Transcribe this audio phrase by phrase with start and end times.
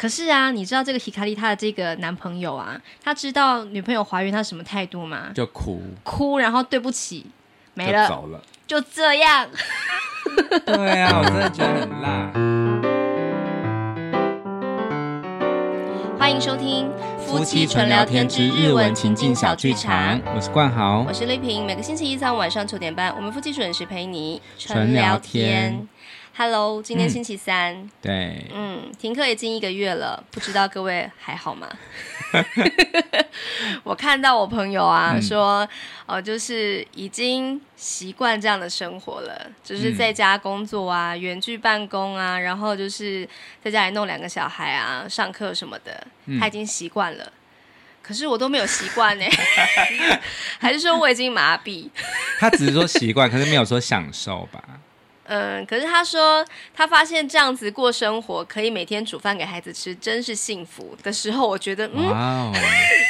[0.00, 5.30] 可是啊，你知道这个希卡利她的这个男朋友啊，他知道女朋友怀孕，他什么态度吗？
[5.34, 7.26] 就哭，哭，然后对不起，
[7.74, 9.46] 没了，就走了，就这样。
[10.64, 12.32] 对啊，我真的觉得很辣。
[16.18, 16.88] 欢迎收听
[17.18, 21.66] 《夫妻纯聊天之日文情境小剧场》，我是冠豪，我是丽萍。
[21.66, 25.86] 每个星期一三晚上九点半，我们夫妻准时陪你纯聊天。
[26.42, 27.74] Hello，今天星期三。
[27.74, 31.68] 嗯、对，嗯，停课已经一个月了，不知道各位还好吗？
[33.84, 35.58] 我看到我朋友啊、嗯、说，
[36.06, 43.28] 哦、呃，就是已经习惯这样的生活了，就是在家工作啊，远、嗯、距办公啊，然后就是
[43.62, 46.06] 在家里弄两个小孩啊，上课什么的，
[46.40, 47.24] 他已经习惯了。
[47.24, 47.32] 嗯、
[48.00, 49.26] 可是我都没有习惯呢，
[50.58, 51.90] 还是说我已经麻痹？
[52.38, 54.64] 他只是说习惯，可是没有说享受吧？
[55.32, 56.44] 嗯，可是他说
[56.74, 62.52] 他发现这样子过生活，可以每天煮饭给孩子吃，真是幸福的时候，我觉得，嗯，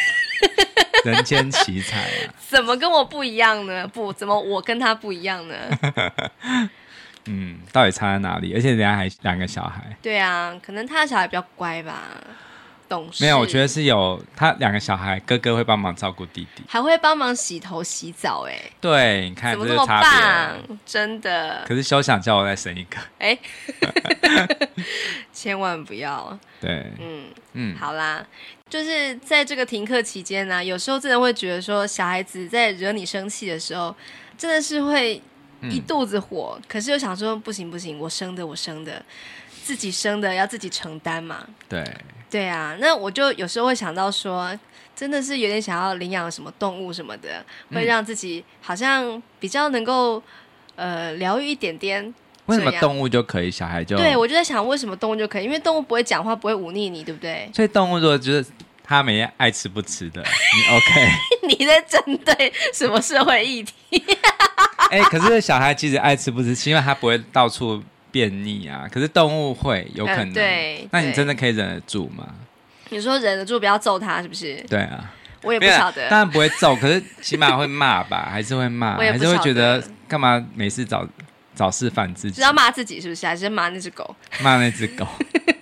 [1.02, 2.34] 人间奇才啊！
[2.46, 3.88] 怎么跟我不一样呢？
[3.88, 5.54] 不，怎么我跟他不一样呢？
[7.24, 8.52] 嗯，到底差在哪里？
[8.54, 9.96] 而且人家还两个小孩。
[10.02, 12.02] 对啊，可能他的小孩比较乖吧。
[13.20, 18.46] 没有，我觉得是有他两个小孩，哥哥会帮忙照顾弟弟，还会帮忙洗头洗澡。
[18.48, 20.58] 哎，对，你看怎么这么棒？
[20.84, 21.64] 真的。
[21.66, 23.38] 可是休想叫我再生一个，哎，
[25.32, 26.36] 千万不要。
[26.60, 28.26] 对，嗯嗯，好啦，
[28.68, 33.94] 就是在这个停课期间呢、啊，有时候真的会觉得说，小孩子在惹你生气的时候，
[34.36, 35.22] 真的是会
[35.62, 36.58] 一肚子火。
[36.60, 39.02] 嗯、可是又想说，不行不行，我生的我生的，
[39.62, 41.46] 自己生的要自己承担嘛。
[41.68, 41.84] 对。
[42.30, 44.56] 对啊，那我就有时候会想到说，
[44.94, 50.22] 真的是有点想要领养什么动物什么的，会让自己好像比较能够
[50.76, 52.14] 呃疗愈一点点。
[52.46, 53.96] 为什么动物就可以，小孩就？
[53.96, 57.50] 对，我就在想为什么动物就可以，因为动物不会讲话，不会忤逆你，对不对？
[57.54, 58.44] 所以动物如果就是
[58.84, 61.58] 他每天爱吃不吃的，你 OK？
[61.58, 63.74] 你在针对什么社会议题？
[64.90, 67.82] 哎、欸，可是小孩其实爱吃不吃，是因为他不会到处。
[68.12, 70.30] 便秘啊，可是动物会有可能。
[70.30, 72.26] 嗯、对，那你真的可以忍得住吗？
[72.90, 74.54] 你说忍得住，不要揍他，是不是？
[74.68, 75.12] 对啊，
[75.42, 76.08] 我也不晓得。
[76.08, 81.06] 当然不会揍，可是起码会骂吧，还是会骂，还是会觉得干嘛没事找
[81.54, 82.34] 找事烦自己？
[82.34, 83.26] 知道骂自己是不是？
[83.26, 84.16] 还是骂那只狗？
[84.40, 85.06] 骂那只狗，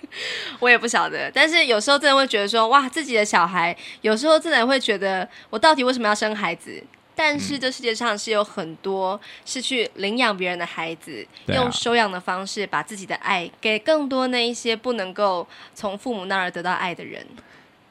[0.59, 1.29] 我也不晓得。
[1.31, 6.83] 但是有时候真的会觉得说，哇，自己的小孩，有时候真的会觉得，我到底为什么要生孩子？
[7.21, 17.25] 但是这世界上是有很多是去领养别人的孩子，嗯、用收养的方式把自己的爱给更多那一些不能够从父母那儿得到爱的人。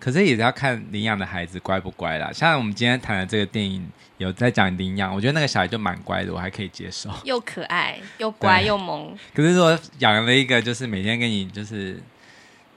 [0.00, 2.33] 可是也是要看领养的孩子乖不乖啦。
[2.33, 9.15] 像我们今天谈的这个电影有在讲领养，我觉得那个小孩就蛮乖的，我还可以接受，又可爱 又乖又萌。
[9.34, 12.00] 可是说养了一个就是每天跟你就是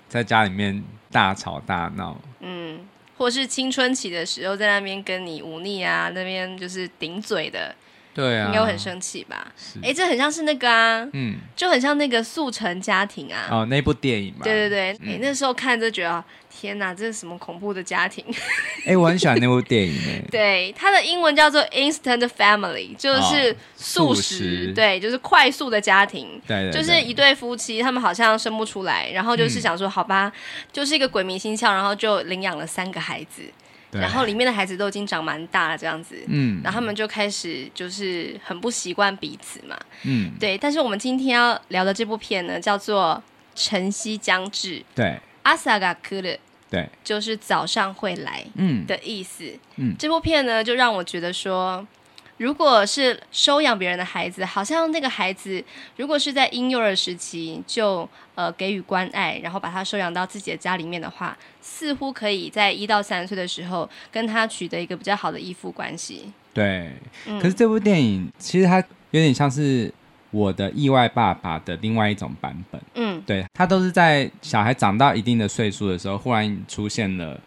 [0.10, 2.78] 在家里面大吵大闹，嗯。
[3.22, 7.76] 或是青春期的时候，在那边跟你忤逆啊，那边就是顶嘴的，
[8.16, 9.54] 对啊，应该会很生气吧？
[9.84, 16.24] 哎，这很像是那个啊，嗯，就很像那个速成家庭啊，哦，那部电影嘛，对对对，哎、嗯，那时候看就觉得。
[16.62, 18.24] 天哪，这是什么恐怖的家庭？
[18.86, 20.24] 哎、欸，我很喜欢那部电影诶。
[20.30, 26.40] 对，它的英文叫做 Instant Family，就是素食，对，就是快速的家庭。
[26.46, 30.34] 对，对，对，就是一对夫妻，他们好像生不出来，然后就是想说，好吧，嗯、
[30.72, 33.42] 就是一个鬼迷心窍，然后就领养了三个孩子，
[33.92, 36.16] 然后里面的孩子都已经长蛮大了，这样子。
[36.28, 39.76] 嗯，然后他们就开始就是很不习惯彼此嘛。
[40.04, 40.56] 嗯，对。
[40.56, 43.22] 但是我们今天要聊的这部片呢，叫做
[43.60, 44.76] 《晨曦将至》。
[44.94, 46.38] 对，阿萨嘎克的。
[46.72, 49.44] 对，就是早上会来，嗯的意思。
[49.76, 51.86] 嗯，这部片呢，就让我觉得说，
[52.38, 55.62] 如果是收养别人的孩子，好像那个孩子
[55.98, 66.32] 如果是在婴幼儿时期就呃给予关爱，然后把他收养到自己的家里面的话，似乎可以在一到三岁的时候跟他取得一个比较好的依附关系。
[66.54, 66.90] 对，
[67.26, 68.78] 嗯，可是这部电影其实它
[69.12, 69.94] 有点像是。
[70.32, 77.40] 我的意外爸爸的另外一种版本，嗯，对，他都是在小孩长到一定的岁数的时候，忽然出现了，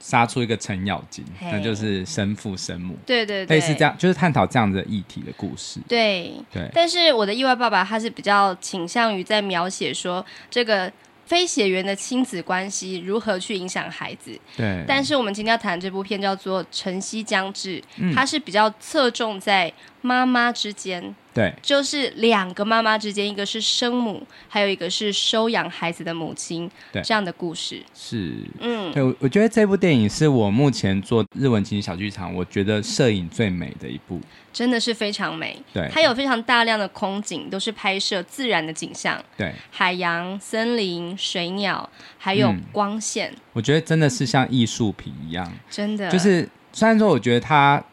[0.00, 6.32] 杀出一个程咬金，那就是生父生母，对对对，类似这样，就是探讨这样的议题的故事，对。
[6.50, 6.70] 对。
[6.72, 10.90] 但是我的意外爸爸他是比较倾向于在描写说这个
[11.26, 14.84] 非血缘的亲子关系如何去影响孩子，对。
[14.86, 17.82] 但是我们今天要谈这部片叫做《晨曦将至》，
[18.14, 19.72] 它是比较侧重在
[20.06, 21.14] 妈妈之间。
[21.34, 27.82] 对，就是两个妈妈之间，一个是生母，还有一个是收养孩子的母亲，对，这样的故事。
[27.94, 34.18] 是，嗯，对，我我觉得这部电影是我目前做日文情景小剧场，我觉得摄影最美的一部，
[34.50, 35.62] 真的是非常美。
[35.74, 41.86] 对，它有非常大量的空景，都是拍摄自然的景象，对，海洋、森林、水鸟，
[42.16, 47.84] 还有光线，嗯，我觉得真的是像艺术品一样，真的，就是虽然说我觉得它。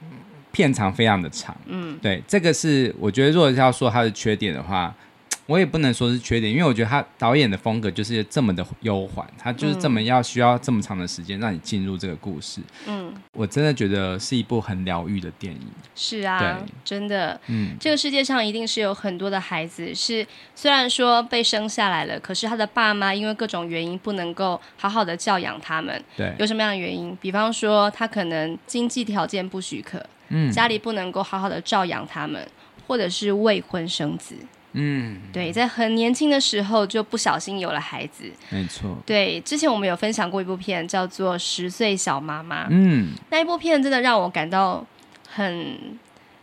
[0.53, 4.95] 片长非常的长，嗯，对，这个是我觉得，如果要说它的缺点的话，
[5.45, 15.61] 我也不能说是缺点，因为我觉得他导演的风格就是这么的悠缓，他就是这么要需要这么长的时间让你进入这个故事，嗯，我真的觉得是一部很疗愈的电影。
[15.95, 20.25] 是啊，对，真的，嗯，这个世界上一定是有很多的孩子是
[20.55, 27.15] 虽然说被生下来了，可是他的爸妈因为各种原因不能够好好的教养他们，对，有什么样的原因？
[27.21, 30.03] 比方说他可能经济条件不许可。
[30.29, 32.47] 嗯，家里不能够好好的照养他们，
[32.87, 34.35] 或者是未婚生子。
[34.73, 38.31] 嗯，对，在很年轻的时候就不小心有了孩子。
[38.49, 38.97] 没错。
[39.05, 42.65] 对，之前我们有分享过一部片，叫做《十岁小妈妈》。
[42.69, 44.85] 嗯，那一部片真的让我感到
[45.29, 45.77] 很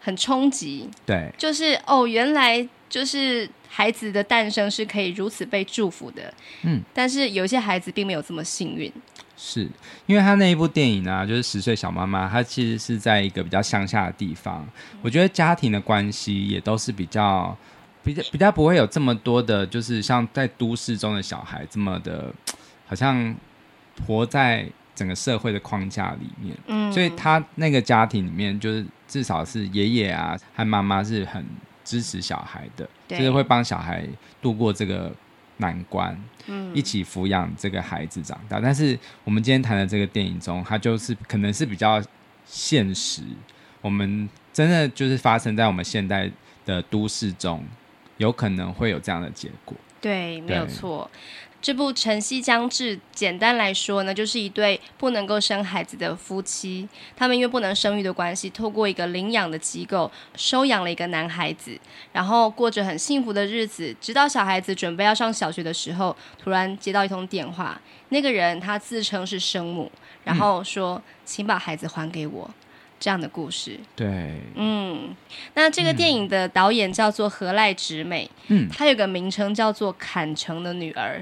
[0.00, 0.88] 很冲击。
[1.04, 6.32] 对，就是哦，原来就是孩子的诞生是可以如此被祝福的。
[6.62, 8.92] 嗯，但是有些孩子并没有这么幸运。
[9.42, 9.66] 是
[10.04, 14.68] 因为他那一部电影呢、啊，就是《十岁小妈妈》，她其实是在一个比较乡下的地方。
[15.00, 17.56] 我觉得家庭的关系也都是比较、
[18.14, 22.32] 比较、比较不会有这么多的，就是像在都市中的小孩这么的，
[22.86, 23.34] 好像
[24.06, 26.56] 活在整个社会的框架里面。
[26.66, 31.44] 嗯，所以他那个家庭里面，就是至少是爷爷啊和妈妈是很
[31.84, 34.06] 支持小孩的，就是会帮小孩
[34.42, 35.12] 度过这个。
[35.62, 38.58] 难关，嗯，一起抚养这个孩子长大。
[38.58, 42.02] 但是我们今天谈的这个电影中，他就是可能是比较
[42.46, 43.20] 现实。
[43.82, 46.30] 我们真的就是发生在我们现代
[46.64, 47.62] 的都市中，
[48.20, 49.74] 有可能会有这样的结果。
[49.98, 51.10] 对，没有错。
[51.62, 61.78] 这部《晨曦将至》，简单来说呢，就是一对不能够生孩子的夫妻，他们因为不能生育的关系，透过一个领养的机构收养了一个男孩子，
[62.12, 63.94] 然后过着很幸福的日子。
[64.00, 67.78] 直到小孩子准备要上小学的时候，突然接到一通电话，
[68.10, 69.90] 那个人他自称是生母，
[70.24, 72.50] 然后说：“嗯、请把孩子还给我。”
[73.00, 73.80] 这样的故事。
[73.96, 75.08] 对，嗯，
[75.54, 81.18] 那这个电影的导演叫做何濑直美，嗯，他有个名称叫做《坎城的女儿》。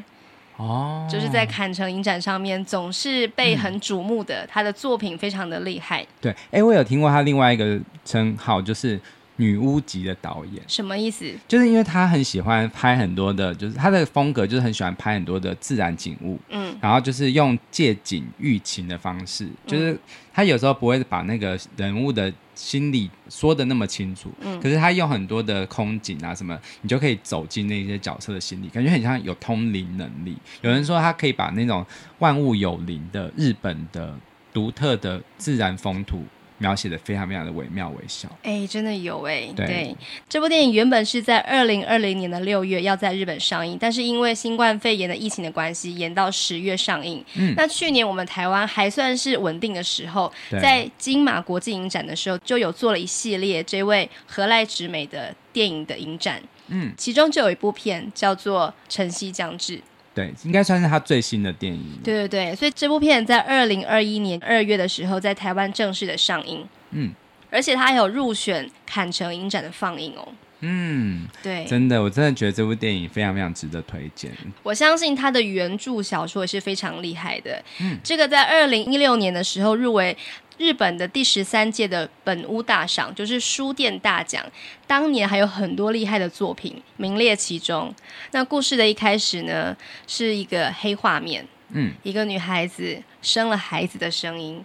[0.60, 6.04] 哦，就是在坎城影展上面总是被很瞩目的，嗯、他的作品非常的厉害。
[6.20, 9.00] 对，哎，我有听过他另外一个称号，就是
[9.38, 10.62] 女巫级的导演。
[10.69, 11.25] 什么意思？
[11.49, 16.38] 就是因为他很喜欢拍很多的，就是他的风格就是很喜欢拍很多的自然景物。
[16.50, 19.99] 嗯，然后就是用借景喻情的方式，就是
[20.32, 22.32] 他有时候不会把那个人物的。
[22.58, 30.37] 心理说的那么清楚，嗯，可是他用很多的空景啊什么，你就可以走进那些角色的心理，感觉很像有通灵能力。
[30.61, 31.87] 有人说他可以把那种
[32.19, 34.12] 万物有灵的日本的
[34.52, 36.25] 独特的自然风土。
[36.58, 39.96] 描写的非常非常的惟妙惟肖，哎，真的有哎，对，对，
[40.28, 47.25] 这部电影原本是在二零二零年的六月要在日本上映，但是因为新冠肺炎的疫情的关系，延到十月上映。
[47.34, 59.76] 嗯，那去年我们台湾还算是稳定的时候，在金马国际影展的时候，就有做了一系列这位河濑直美的电影的影展，嗯，其中就有一部片叫做《晨曦将至》。
[60.18, 62.00] 对，应该算是他最新的电影。
[62.02, 66.66] 对对对，所以这部片在二零二一年二月的时候在台湾正式的上映。
[66.90, 67.12] 嗯，
[67.50, 70.26] 而且他还有入选坎城影展的放映哦。
[70.60, 74.32] 嗯，对，真的，我真的觉得这部电影非常非常值得推荐。
[74.64, 77.62] 我相信他的原著小说也是非常厉害的。
[77.80, 80.16] 嗯，这个在二零一六年的时候入围。
[80.58, 84.44] 日本的第十三届的本屋大赏就是书店大奖，
[84.86, 87.94] 当年还有很多厉害的作品名列其中。
[88.32, 94.64] 那故事的一开始呢，是一个黑画面，嗯，一个女孩子生了孩子的声音，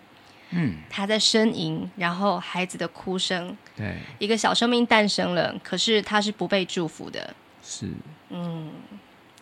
[0.50, 7.88] 嗯，她在呻吟，然后孩子的哭声，对，一个小生命诞生了，可是她是不被祝福的，是，
[8.30, 8.72] 嗯，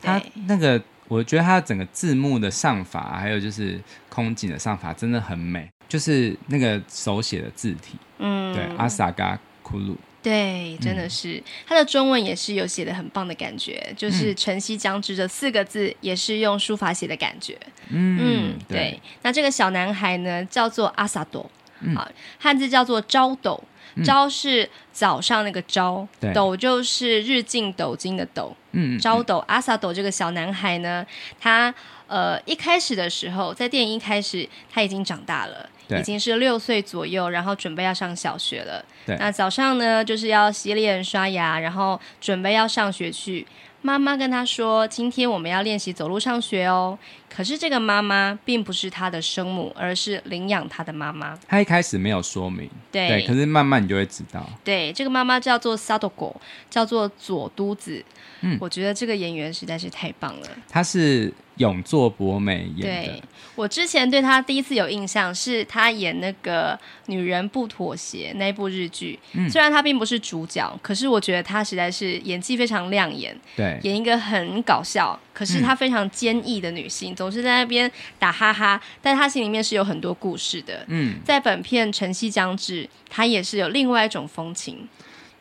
[0.02, 3.80] 他那个，我觉得他整个字幕的上法，还有就是
[4.10, 5.70] 空景的上法，真的很美。
[5.92, 17.58] 就是那个手写的字体，嗯，对，阿萨嘎库鲁，对，真的是，他、嗯、的中文也是有写的很棒的感觉，就是晨曦将至这四个字也是用书法写的感觉，
[17.90, 19.02] 嗯，嗯对，对。
[19.24, 21.52] 那这个小男孩呢，叫做阿萨多，
[21.94, 23.62] 好，汉字叫做朝斗，
[24.06, 31.06] 朝是早上那个朝，斗就是日进斗金的斗，嗯，朝斗阿萨斗这个小男孩呢，
[31.38, 31.76] 他。
[32.12, 38.84] 呃，一开始的时候，在电影一开始，他已经长大了，已经是六岁左右，然后准备要上小学了。
[39.06, 43.48] 对那早上呢，就是要洗脸刷牙，然后准备要上学去。
[43.84, 47.00] 妈妈跟他说：“今天我们要练习走路上学哦。”
[47.34, 51.36] 可是这个妈妈并不是他的生母，而是领养他的妈妈。
[51.48, 54.48] 他一开始没有说明，对，对，可是慢慢你就会知道。
[54.64, 56.36] 对，这个妈妈叫做 Sadoko，
[56.70, 58.06] 叫做佐都子。
[58.42, 60.48] 嗯，我觉得这个演员实在是太棒了。
[60.70, 61.34] 他是。
[61.58, 63.12] 永作博美演的。
[63.12, 66.74] 对，我之前对他第一次有印象，是他演那个
[67.06, 69.20] 《女人不妥协》那部日剧。
[69.34, 73.38] 嗯，虽然他并不是主角，可是我觉得他实在是演技非常亮眼。
[73.56, 80.84] 对，演一个很搞笑，可是她非常坚毅的女性，嗯、总是在那边打哈哈，但她心里面是有很多故事的。
[80.88, 84.88] 嗯，在本片《晨曦将至》，她也是有另外一种风情。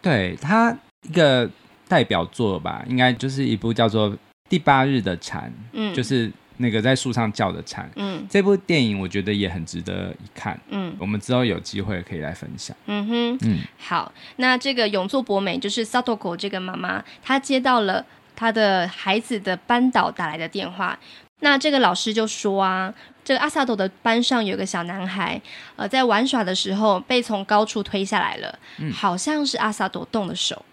[0.02, 0.76] 对，她
[1.08, 1.48] 一个
[1.90, 4.16] 代表作吧，应该就是一部叫做。
[4.50, 18.04] 第八日的蝉，嗯，就是那个在树上叫的蝉，嗯，这部电影我觉得也很值得一看，嗯，我们之后有机会可以来分享，嗯哼，嗯，好，那这个永作博美就是 Satoko 这个妈妈，她接到了
[18.34, 20.98] 她的孩子的班导打来的电话，
[21.38, 22.92] 那这个老师就说啊，
[23.22, 25.40] 这个阿萨朵的班上有个小男孩，
[25.76, 30.64] 呃，在玩耍的时候被从高处推下来了，嗯，好像是阿萨朵动的手。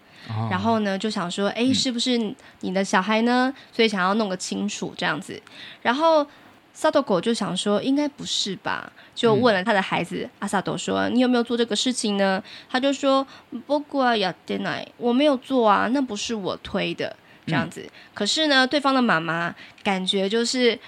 [0.49, 2.17] 然后呢，就想说，哎，是不是
[2.61, 3.51] 你的小孩呢？
[3.55, 5.41] 嗯、所以想要弄个清楚这样子。
[5.81, 6.25] 然后
[6.73, 8.91] 萨多狗就想说，应该不是吧？
[9.15, 12.43] 就问了他的孩子、嗯、阿萨多说，你有没有做这个事情呢？
[12.69, 13.25] 他就说，
[13.65, 17.15] 不过呀，爹奶，我没有做啊，那不是我推的
[17.45, 17.81] 这样子。
[17.83, 19.53] 嗯、可是呢，对方的妈妈
[19.83, 20.79] 感觉就是。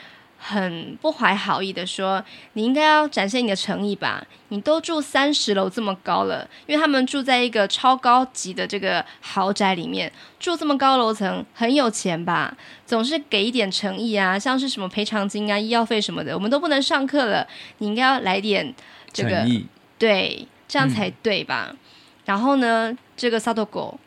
[0.41, 4.25] 很不怀好意的说：“你应该要展现你的诚意吧？
[4.47, 12.55] 你都住三十楼这么高了，因为他们住在一个超高级的这个豪宅里面，住这么高楼层，很有钱吧？
[12.85, 17.45] 总是给一点诚意啊，像是什么赔偿金啊、医药费什么的，我们都不能上课了，
[17.79, 18.73] 你应该要来点
[19.11, 19.65] 这个，诚意。
[19.97, 21.67] 对，这样才对吧？
[21.71, 21.77] 嗯、
[22.25, 23.99] 然后呢，这个萨多狗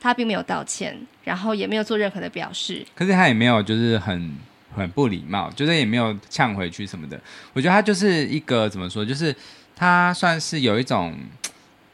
[0.00, 4.38] 他并没有道歉，然后也没有做任何的表示，可是他也没有就是很。”
[4.74, 7.20] 很不礼貌，就是也没有呛回去什么的。
[7.52, 9.34] 我觉得他就是一个怎么说，就是
[9.74, 11.16] 他算是有一种。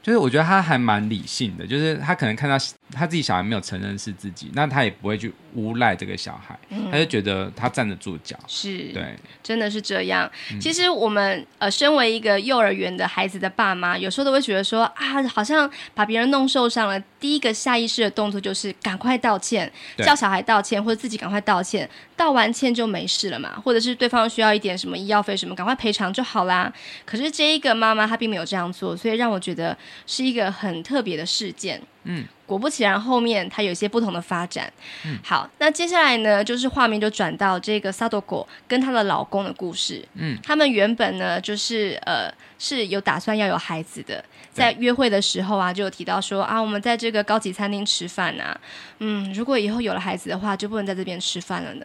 [0.02, 2.56] 就是我觉得他还蛮理性的，就是他可能看到
[2.92, 8.36] 他自己小孩没有承认是自己，那他也不会去诬赖这个小孩，嗯、他就觉得他站得住脚。
[8.46, 10.30] 是，对，真的是这样。
[10.52, 26.72] 嗯、其实我们呃，身为一个幼儿园的孩子的爸妈，有时候都会觉得说啊，好像把别人弄受伤了，第一个下意识的动作就是赶快道歉，叫小孩道歉，或者自己赶快道歉，道完歉就没事了嘛，或者是对方需要一点什么医药费什么，赶快赔偿就好啦。
[27.04, 29.76] 可是这一个妈妈她并没有这样做，所以让我觉得。
[30.06, 34.72] 是一个很特别的事件，嗯，果不其然，后面它有一些不同的发展。
[35.04, 40.02] 嗯，好，那接下来呢，就是画面就转到这个 Sadoko 跟她的老公的故事。
[40.14, 48.58] 嗯，他们原本呢，就是呃是有打算要有孩子的，在约会的时候啊，就有提到说啊，我们在这个高级餐厅吃饭啊，
[49.00, 51.84] 嗯，如果以后有了孩子的话，就不能在这边吃饭了呢，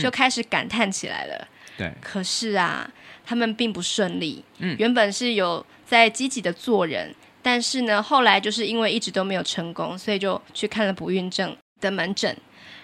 [0.00, 1.48] 就开始感叹起来了。
[1.76, 2.88] 对，可是啊，
[3.26, 4.44] 他们并不顺利。
[4.58, 7.12] 嗯，原本是有在积极的做人。
[7.46, 12.36] 但是呢，后来就是因为一直都没有成功，所以就去看了不孕症的门诊。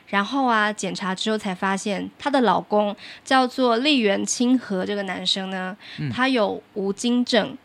[0.07, 7.59] 然后啊，检查之后才发现，她的老公叫做立原清和这个男生呢，嗯、他有无精症，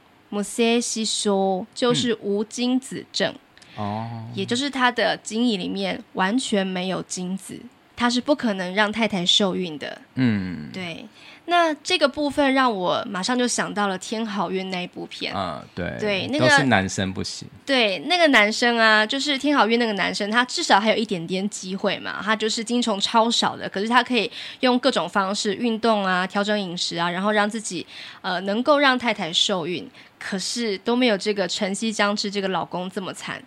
[1.75, 3.31] 就是无精子症。
[3.75, 7.61] 哦、嗯，也就是他的精液里面完全没有精子，
[7.95, 10.01] 他是不可能让太太受孕的。
[10.15, 11.05] 嗯，对。
[11.49, 17.47] 那这个部分让我马上就想到了《天好运》那一部片啊，对对，那个都是男生不行。
[17.65, 27.85] 对，那个男生啊，就是《天好运》那个男生，他至少还有一点点机会嘛，他就是精虫超少的，可是他可以用各种方式运动啊，调整饮食啊，然后让自己
[28.21, 29.89] 呃能够让太太受孕，
[30.19, 33.41] 可是都没有这个晨曦将至这个老公这么惨，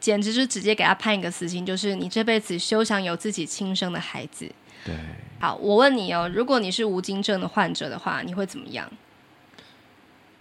[0.00, 4.50] 简直是直接给他判一个死刑，就是你这辈子休想有自己亲生的孩子。
[4.84, 4.94] 对，
[5.38, 8.90] 好，我问你哦，如果你是无精症的患者的话，你会怎么样？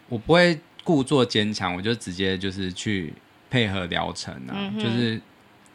[0.08, 3.14] 我不会故作坚强，我就直接就是去
[3.50, 5.20] 配合疗程啊，嗯、就是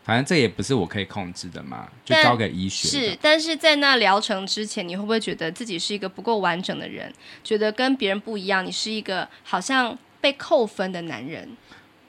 [0.04, 2.88] 反正这也不是我可以控制的嘛，就交给医学。
[2.88, 7.12] 是，但是在那疗程之前，你会不会觉得自己是一个不够完整的人？
[7.44, 8.64] 觉得跟别人不一样？
[8.64, 11.56] 你是一个好像被扣分的男人？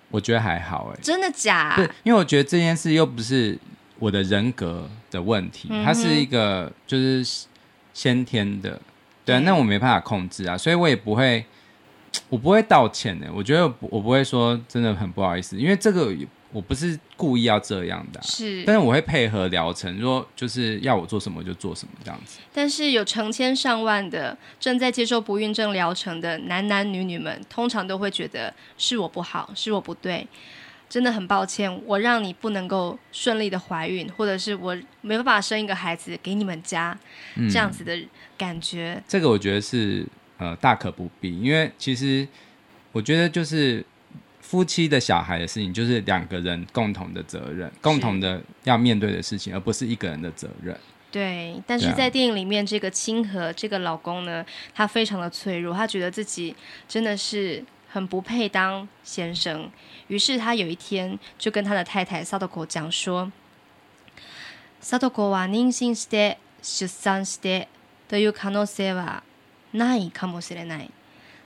[0.09, 1.73] 我觉得还好，哎，真的假？
[1.75, 3.57] 对，因为我觉得这件事又不是。
[4.01, 7.23] 我的人格的问题，它是一个就是
[7.93, 8.81] 先天的，
[9.23, 11.45] 对啊，那我没办法控制啊，所以我也不会，
[12.27, 13.31] 我不会道歉的。
[13.31, 16.11] 我觉得我不会说真的很不好意思，因为这个
[16.51, 22.39] 我不是故意要这样的、啊，是，但是我会配合疗程，说就是要我做什么就做什么这样子。
[22.51, 30.27] 但是有成千上万的正在接受不孕症疗程的男男女女们，通常都会觉得是我不好，是我不对。
[30.91, 36.99] 真的很抱歉，我让你不能够顺利的怀孕，或者是我没办法生一个孩子给你们家，
[37.37, 37.97] 嗯、这样子的
[38.37, 39.01] 感觉。
[39.07, 40.05] 这个我觉得是
[40.37, 42.27] 呃大可不必，因为其实
[42.91, 43.81] 我觉得就是
[44.41, 50.77] 夫妻的小孩的事情，就是两个人共同的责任，共同的要面对的事情，而不是一个人的责任。
[51.09, 54.45] 对，但是在电影里面，这个清河这个老公呢，
[54.75, 56.53] 他非常的脆弱，他觉得自己
[56.89, 57.63] 真的是。
[57.90, 59.70] 很不配当先生，
[60.08, 63.30] 于是他有一天就跟他的太太 Sadoko 讲说：“
[64.82, 67.68] Sadoko は妊娠して出产して
[68.08, 69.22] という可能性は
[69.72, 70.90] ないかもしれない。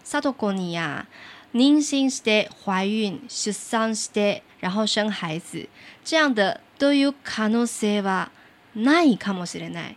[0.04, 1.06] Sadoko 你呀，
[1.54, 5.68] 妊娠して怀孕、出产して然后生孩子，
[6.04, 8.30] 这样的という可能性は
[8.75, 9.96] ないかもしれない。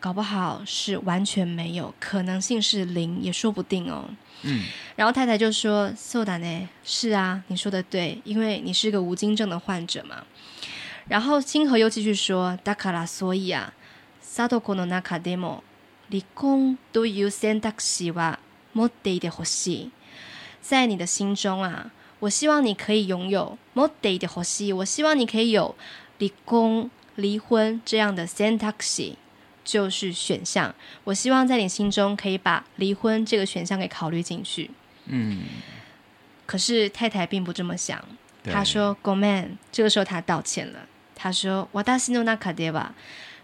[0.00, 4.10] 搞不好是完全没有，可能性是零，也说不定哦。”
[4.42, 4.64] 嗯，
[4.96, 10.24] 然后太太就说：“そうだね，是啊，你说的对，因为你是个无精症的患者嘛。”
[11.08, 13.72] 然后清河又继续说：“だから所以啊，
[14.20, 15.62] 贞子の中でも
[16.10, 18.38] 离婚という选択肢は
[18.74, 19.90] 持っていてほしい。
[20.62, 21.90] 在你的心中啊，
[22.20, 25.74] 我希望你可以拥有持っていてほしい，我希望你可以有
[26.18, 29.16] 离婚离婚这样的选択肢。”
[29.68, 34.70] 就是选项，我希望在你心中可以把离婚这个选项给考虑进去。
[35.06, 35.44] 嗯，
[36.46, 38.02] 可是太太并不这么想，
[38.44, 40.80] 她说ごめん，这个时候她道歉了。
[41.14, 42.88] 她说私の中では，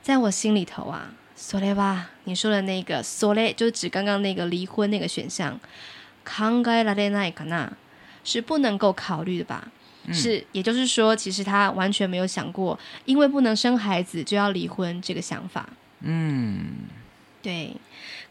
[0.03, 5.59] 在我心里头啊，それは你说的那个それ，就是指刚刚那个离婚那个选项，
[6.25, 7.71] 考えられないかな，
[8.25, 9.69] 是不能够考虑的吧？
[10.07, 15.69] 嗯、是，也就是说，其实他完全没有想过，因为不能生孩子就要离婚这个想法。
[16.06, 16.88] 嗯，
[17.42, 17.76] 对。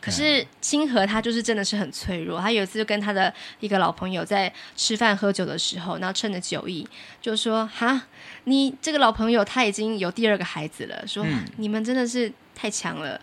[0.00, 2.38] 可是清河他就是真的是很脆弱。
[2.38, 6.86] 他有一次就跟他的一个老朋友在吃饭喝酒的时候，然后趁着酒意
[7.22, 8.02] 就说：“哈，
[8.44, 13.18] 你这个老朋友他已经有第二个孩子了，说、嗯、你们真的是太强了，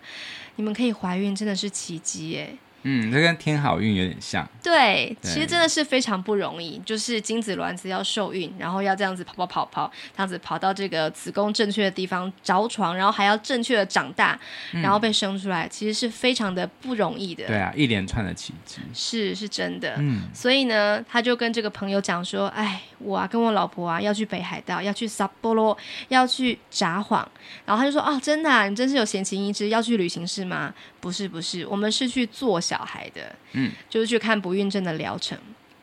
[0.55, 4.47] 你们可以怀孕真的是奇迹耶。”嗯，这跟天好运有点像。
[4.63, 14.39] 对，对，其实真的是非常不容易，就是精子卵子要受孕，然后要这样子跑跑跑跑，这样子跑到这个子宫正确的地方着床，然后还要正确的长大，
[14.73, 17.45] 嗯、然后被生出来，其实是非常的不容易的。
[17.47, 18.81] 对啊，一连串的奇迹。
[18.93, 19.95] 是是真的。
[19.99, 20.21] 嗯。
[20.33, 27.25] 所以呢，他就跟这个朋友讲说：“哎，我啊跟我老婆啊要去北海道，要去札幌，要去札幌。”
[27.65, 35.37] 然后他就说：“哦，真的、啊，你真是有闲情逸致，要去旅行是吗？”不是不是，我们是去做小孩的，嗯，就是去看不孕症的疗程，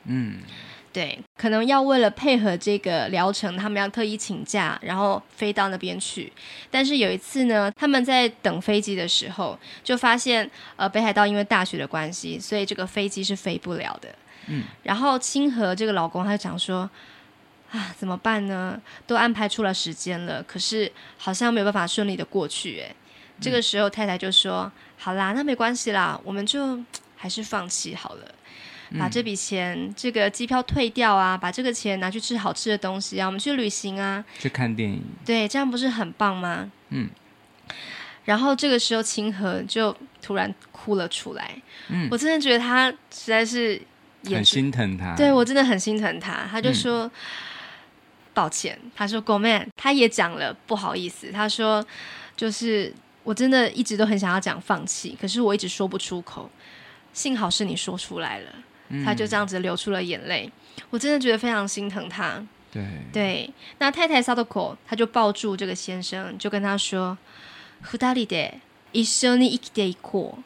[0.07, 0.39] 嗯，
[0.91, 6.33] 对，可能要为了配合这个疗程，他们要特意请假，然后飞到那边去。
[6.71, 14.09] 但是有一次呢，他们在等飞机的时候，就发现，呃，北海道因为大雪的关系，所以这个飞机是飞不了的，
[14.47, 14.65] 嗯。
[14.85, 16.89] 然后清河这个老公他就讲说，
[17.71, 18.81] 啊，怎么办呢？
[19.07, 22.95] 都安排出了时间了，可是好像没有办法顺利的过去，哎。
[23.41, 24.73] 这个时候太太就说。
[25.01, 26.79] 好啦，那没关系啦，我们就
[27.17, 28.35] 还是放弃好了，
[28.99, 36.71] 把这笔钱、嗯、这个机票退掉啊，把这个钱拿去吃好吃的东西啊，我们去旅行啊，去看电影，对，这样不是很棒吗？
[36.91, 37.09] 嗯。
[38.25, 43.81] 然后这个时候清河就突然哭了出来，嗯，我真的觉得他实在是
[44.25, 47.11] 很心疼他，对我真的很心疼他，他就说、嗯、
[48.35, 51.87] 抱歉，他说 Go man，他也讲了不好意思，他说
[52.37, 52.93] 就是。
[53.28, 56.50] 我真的一直都很想要讲放弃，可是我一直说不出口。
[57.14, 58.50] 幸好是你说出来了，
[58.90, 60.52] 嗯、他就这样子流出了眼泪。
[60.90, 62.44] 我真的觉得非常心疼他。
[62.72, 67.18] 对对，那太太 Sadoko 他就抱住这个先生，就跟他说：“
[67.84, 68.54] 二人で
[68.92, 70.40] 一绪に生きていこ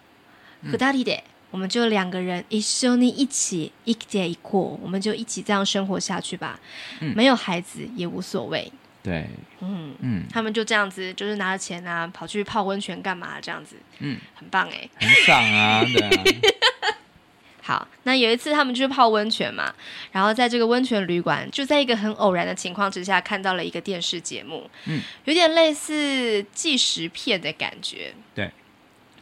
[0.64, 0.72] う。
[0.72, 6.60] 二人で，我们就两个人一绪に一起生きていこう，我们就一起这样生活下去吧。
[7.00, 8.70] 嗯、没有孩子也无所谓。”
[9.03, 9.27] 对，
[9.61, 13.41] 嗯嗯，他们就这样子，就是拿着钱啊，跑去泡温泉干嘛？
[13.41, 16.23] 这样子，嗯，很棒哎，很爽啊，对啊。
[17.65, 19.73] 好，那有一次他们去泡温泉嘛，
[20.11, 28.15] 然后在这个温泉旅馆，就在一个很偶然的情况之下，看到了一个电视节目，嗯，有点类似纪实片的感觉。
[28.35, 28.51] 对，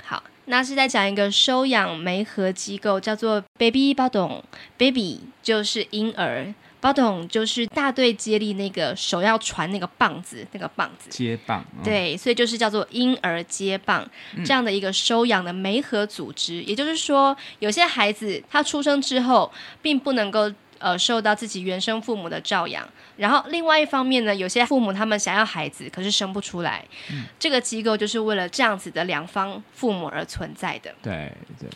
[0.02, 6.54] 好，那是在讲一个收养媒合机构，叫做 Baby Botton，Baby 就是婴儿。
[6.80, 14.08] 包董就是大队接力那个手要传那个棒子，那个棒子接棒，哦，对，所以就是叫做婴儿接棒
[14.44, 16.60] 这样的一个收养的媒合组织。
[16.60, 30.94] 嗯、也就是说，有些孩子他出生之后，并不能够呃受到自己原生父母的照养，然后另外一方面呢，有些父母他们想要孩子，可是生不出来，嗯、这个机构就是为了这样子的两方父母而存在的。
[31.02, 31.68] 对对。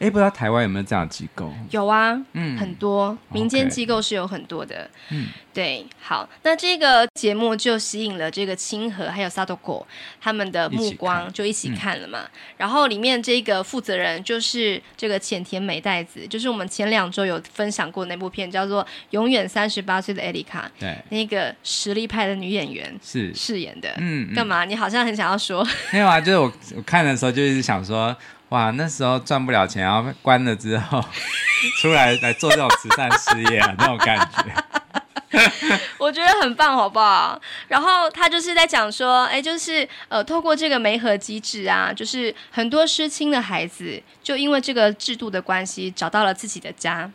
[0.00, 1.52] 哎，不知道台湾有没有这样的机构？
[1.70, 4.88] 有啊，嗯，很多民间机构是有很多的。
[5.10, 9.84] 嗯，对，好，那这个节目就吸引了这个清河还有 Sadoko
[10.18, 12.20] 他们的目光，就一起看了嘛。
[12.22, 23.92] 嗯、然后里面这个负责人就是这个浅田美代子，就是我们前两周有分享过那部片，叫做《永远三十八岁的艾丽卡》，对，那个实力派的女演员是饰演的。
[23.98, 24.64] 嗯，干嘛？
[24.64, 25.62] 你好像很想要说？
[25.92, 28.16] 没有啊，就是我我看的时候就一直想说。
[28.50, 31.02] 哇，那时候赚不了钱，然后关了之后
[31.80, 37.40] 出来来做这种慈善事业啊，那种感觉， 我觉得很棒，好不好？
[37.68, 47.10] 然后他就是在讲说，哎，就是呃，透过这个媒合机制啊，就是很多失亲的孩子，就因为这个制度的关系，找到了自己的家。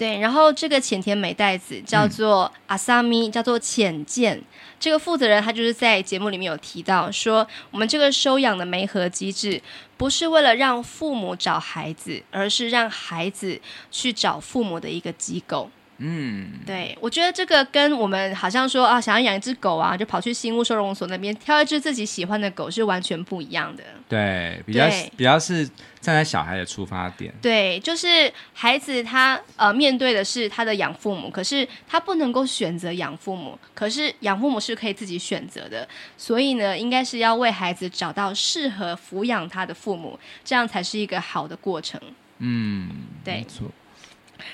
[0.00, 4.42] 对，然后这个浅田美代子叫做阿萨米，叫做浅见。
[4.78, 9.60] 这个负责人他就是在节目里面有提到说，我们这个收养的媒合机制，
[9.98, 13.60] 不是为了让父母找孩子，而是让孩子
[13.90, 15.70] 去找父母的一个机构。
[16.02, 23.84] 嗯，对，我觉得这个跟我们好像说啊，想要养一只狗啊，就跑去新屋收容所那边挑一只自己喜欢的狗，是完全不一样的。
[24.08, 25.66] 对，比较比较是
[26.00, 27.30] 站在小孩的出发点。
[27.42, 35.86] 对，就是孩子他呃面对的是他的养父母，可是他不能够选择养父母，可是养父母是可以自己选择的。
[36.16, 42.00] 所以呢，应该是要为孩子找到适合抚养他的父母，这样才是一个好的过程。
[42.38, 42.88] 嗯，
[43.22, 43.34] 对。
[43.34, 43.70] 没错。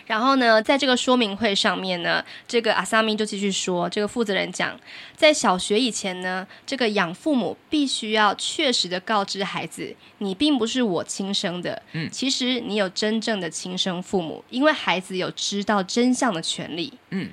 [0.07, 4.79] 然后呢，在这个说明会上面呢，这个阿萨米就继续说，这个负责人讲，
[5.15, 17.29] 在小学以前呢，这个养父母必须要确实的告知孩子，你并不是我亲生的，嗯，其实你有真正的亲生父母，因为孩子有知道真相的权利，嗯。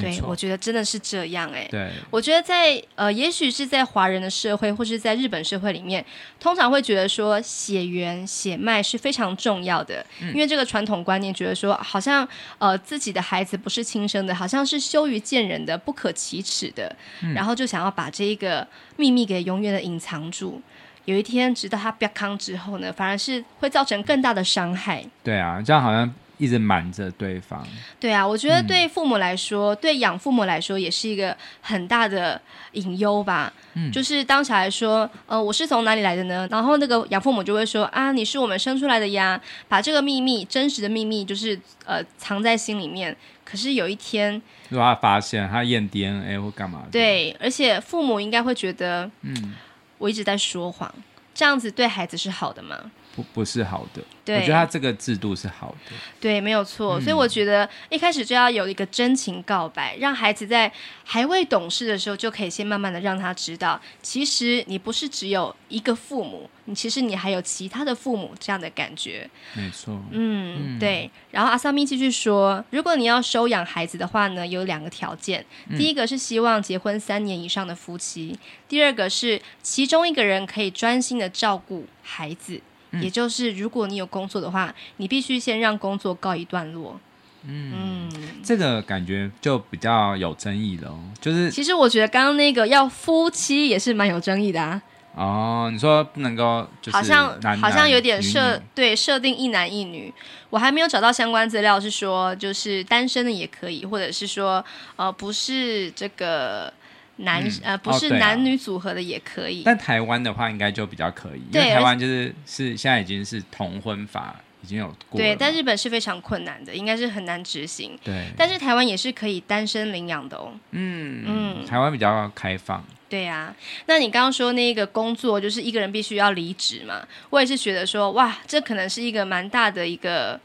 [0.00, 1.66] 对，我觉得真的是这样哎。
[1.70, 6.04] 对，我觉得在呃，也许是在华人的社会，或是在日本社会里面，
[6.38, 12.26] 通常会觉得说血缘血脉是非常重要的，嗯、因为这个传统观念觉得说，好像
[12.58, 20.60] 呃自己的孩子不是亲生的，好像是羞于见人的、不可启齿的，嗯、然后就想要把这一个秘密给永远的隐藏住。
[21.04, 25.04] 有一天，直到他 become 康之后呢，反而是会造成更大的伤害。
[25.22, 26.12] 对啊，这样好像。
[26.38, 27.66] 一直瞒着对方，
[27.98, 32.40] 对啊，我觉得对父母来说，嗯、对养父母来说，也是一个很大的
[32.72, 33.52] 隐忧吧。
[33.74, 36.46] 嗯，就是当小孩说，呃，我是从哪里来的呢？
[36.50, 43.16] 然后那个养父母就会说，啊，你是我们生出来的呀，把这个秘密，真实的秘密，就是呃，藏在心里面。
[43.44, 46.82] 可是有一天，如果他发现他验 DNA 或干嘛？
[46.90, 49.54] 对，而且父母应该会觉得，嗯，
[49.98, 50.92] 我一直在说谎，
[51.32, 52.90] 这样子对孩子是好的吗？
[53.16, 54.02] 不，不是好的。
[54.24, 55.96] 对，我觉得他这个制度是好的。
[56.20, 56.98] 对，没有错。
[56.98, 60.70] 嗯、所以我觉得一开始就要有一个真情告白，让孩子在
[61.04, 69.30] 还未懂事的时候，就可以先慢慢的让他知道，其实你不是只有一个父母，你其实你还有其他的父母这样的感觉。
[69.54, 69.96] 没错。
[70.10, 71.08] 嗯，嗯对。
[71.30, 75.44] 然后阿萨咪继续说，如果你要收养孩子的话呢，有两个条件。
[75.76, 82.60] 第一个是希望结婚三年以上的夫妻，嗯、第二个是其中一个人可以专心的照顾孩子。
[83.00, 86.98] 也就是，如果你有工作的话，你必须先让工作告一段落。
[87.44, 90.92] 嗯，嗯，这个感觉就比较有争议了。
[91.20, 94.82] 就是，其实我觉得刚刚那个要夫妻也是蛮有争议的啊。
[95.14, 100.12] 哦，你说不能够，就是好像好像有点设对设定一男一女。
[100.50, 104.64] 我还没有找到相关资料，是说就是单身的也可以，或者是说
[104.96, 106.72] 呃不是这个。
[107.16, 117.98] 男、嗯、呃不是男女组合的也可以，哦啊、但台湾的话应该就比较可以，对因为台湾就是是现在已经是同婚法已经有过，对，但日本是非常困难的，应该是很难执行。
[118.04, 120.52] 对，但是台湾也是可以单身领养的哦。
[120.72, 122.84] 嗯嗯，嗯台湾比较开放。
[123.08, 127.06] 对呀、啊，那你刚刚说那个工作就是一个人必须要离职嘛？
[127.30, 130.38] 我也是觉得说哇，这可能是一个蛮大的一个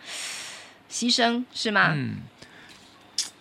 [0.90, 1.92] 牺牲，是吗？
[1.96, 2.18] 嗯，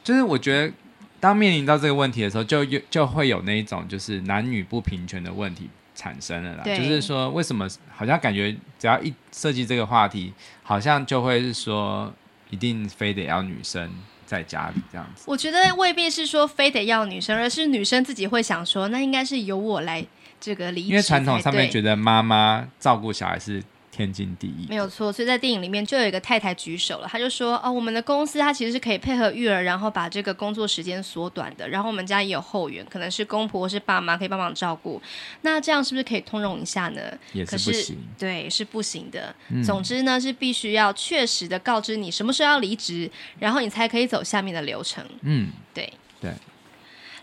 [0.03, 0.73] 就是我觉得。
[1.21, 6.63] 当面临到这个问题的时候，就有就会有那一种就是男女不平权的问题产生了啦。
[6.65, 12.13] 对就是说，为什么好像感觉只要一涉及这个话题，好像就会是说
[12.49, 13.93] 一定非得要女生
[14.25, 15.25] 在家里这样子？
[15.27, 20.03] 我觉得未必是说非得要女生，而是女生自己会想说，那应该是由我来
[20.41, 20.89] 这个理解。
[20.89, 23.63] 因为传统上面觉得妈妈照顾小孩是
[24.01, 24.67] 天经地义。
[24.69, 31.69] 没有错，所以在电影里面就有一个太太举手了，她就说：“哦，我们的公司它其实是可以配合育儿，然后把这个工作时间缩短的。
[31.69, 35.01] 然后我们家也有后援，可能是公婆或是爸妈可以帮忙照顾。
[35.43, 37.03] 那这样是不是可以通融一下呢？
[37.33, 39.35] 也是不行，对，是不行的。
[39.51, 45.05] 嗯、总之呢，是必须要确实的告知你什么时候要离职，然后你才可以走下面的流程。
[45.23, 46.33] 嗯，对对。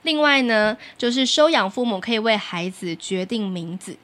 [0.03, 3.97] 另外呢，就是收养父母可以为孩子决定名字。”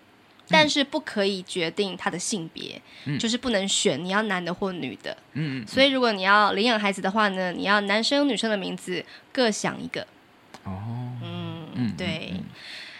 [0.49, 5.15] 但是不可以决定他的性别，嗯、就是不能选你要男的或女的。
[5.33, 10.01] 嗯，嗯，所以如果你要领养孩子的话呢，你要男生女生的名字各想一个。
[10.65, 10.81] 哦，
[11.23, 12.33] 嗯，嗯对。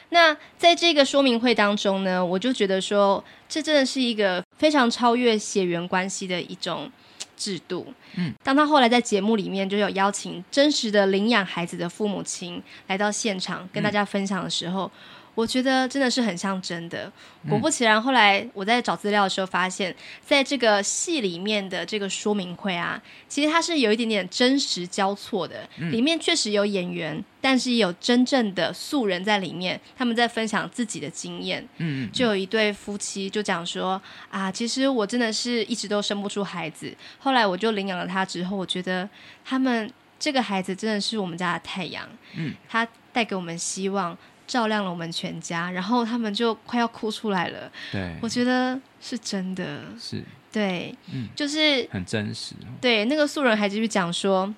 [0.09, 6.89] 那在这个说明会当中呢，我就觉得说，这真的是一个非常超越血缘关系的一种
[7.35, 7.93] 制度。
[8.15, 14.89] 嗯，当他后来在节目里面就有邀请真实的领养孩子的父母亲来到现场跟大家分享的时候。
[15.35, 17.11] 嗯我觉得真的是很像真的。
[17.49, 19.93] 果不其然，后来我在找资料的时候发现，
[20.23, 25.67] 在这个戏里面的这个说明会啊，其实它是有一点点真实交错的。
[25.91, 31.67] 里面确实有演员，但是也有真正的素人在里面，他们在分享自己的经验。
[31.77, 39.09] 嗯，就有一对夫妻就讲说啊，其实我真的是一直都生不出孩子，后来我就领养了他之后，我觉得
[39.43, 42.07] 他们这个孩子真的是我们家的太阳。
[42.35, 44.15] 嗯，他带给我们希望。
[44.47, 47.71] 照亮了我们全家，然后他们就快要哭出来了。
[47.91, 49.81] 对，我觉得是真的。
[49.99, 52.55] 是，对，嗯，就是很真实。
[52.79, 54.53] 对，那个素人还继续讲说。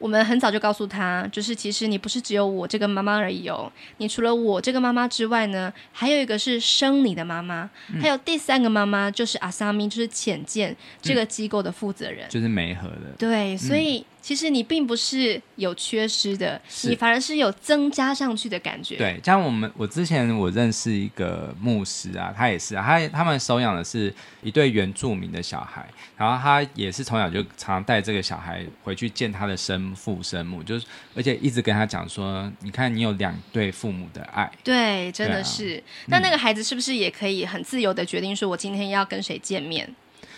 [0.00, 13.14] 我们很早就告诉他，就是其实你不是只有我这个妈妈而已哦，你除了我这个妈妈之外呢，还有一个是生你的妈妈，嗯、还有第三个妈妈就是阿萨米，就是浅见这个机构的负责人，嗯、就是梅和的。
[13.16, 18.96] 对，所以、嗯、其实你并不是有缺失的，你反而是有增加上去的感觉。
[18.96, 29.94] 对，像我们我之前我认识一个牧师啊，他也是啊，他他们收养的是一对原住民的小孩，然后他也是从小就常常带这个小孩回去见他的生。
[29.94, 35.82] 父生母就是，而且一直跟他讲说，你看你有两对父母的爱，对，真的是。
[36.06, 39.94] 那、啊、那个孩子是不是也可以很自由的决定说，我今天要跟谁见面？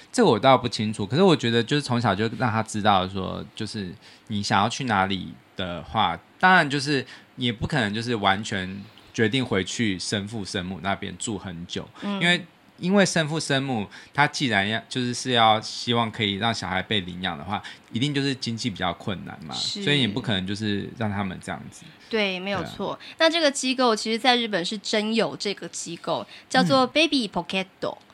[0.07, 1.07] 嗯、这我倒不清楚。
[1.07, 3.93] 可是我觉得，就是从小就让他知道说，就是
[4.29, 7.05] 你想要去哪里的话，当然就是
[7.37, 12.45] 也不可能就是完全决定回去生父生母那边住很久，嗯、因为。
[12.79, 21.85] 因为生父生母，他既然要就是是要希望可以让小孩被领养的话，一定就是经济比较困难嘛，所以也不可能就是让他们这样子。
[22.11, 22.93] 对，没有错。
[22.93, 27.65] 啊、那这个机构其实在日本是真有这个机构，叫做 Baby Pocket。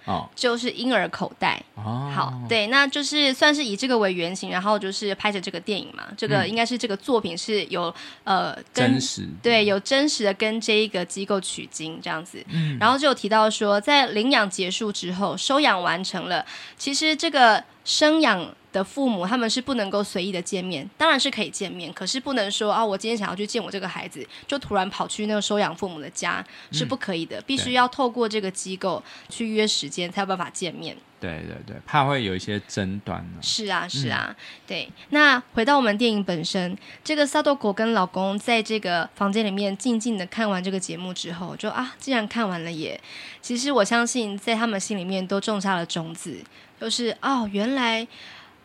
[0.05, 1.63] 哦，就是婴儿口袋。
[1.75, 6.05] 哦，好，对，那就是算是以这个为原型，然后就是拍着这个电影嘛。
[6.17, 12.45] 这个应该是这个作品是有呃跟真实对有真实的跟这一个机构取经这样子。
[12.49, 16.45] 嗯，然后就有提到说，在领养结束之后，收养完成了，
[16.77, 18.55] 其实这个生养。
[18.73, 30.97] 的父母他们是不能够随意的见面，当然是可以见面，可是不能说啊，我今天想要去见我这个孩子，就突然跑去那个收养父母的家，是不可以的，嗯、必须要透过这个机构去约时间才有办法见面。
[31.21, 33.39] 对对对，怕会有一些争端呢。
[33.43, 34.91] 是啊是啊，嗯、对。
[35.11, 42.99] 那回到我们电影本身，这个萨多果跟老公在这个房间里面静静的看完这个节目之后，就啊，既然看完了也，
[43.43, 46.43] 其实我相信在他们心里面都种下了种子，
[46.83, 48.07] 就是哦，原来。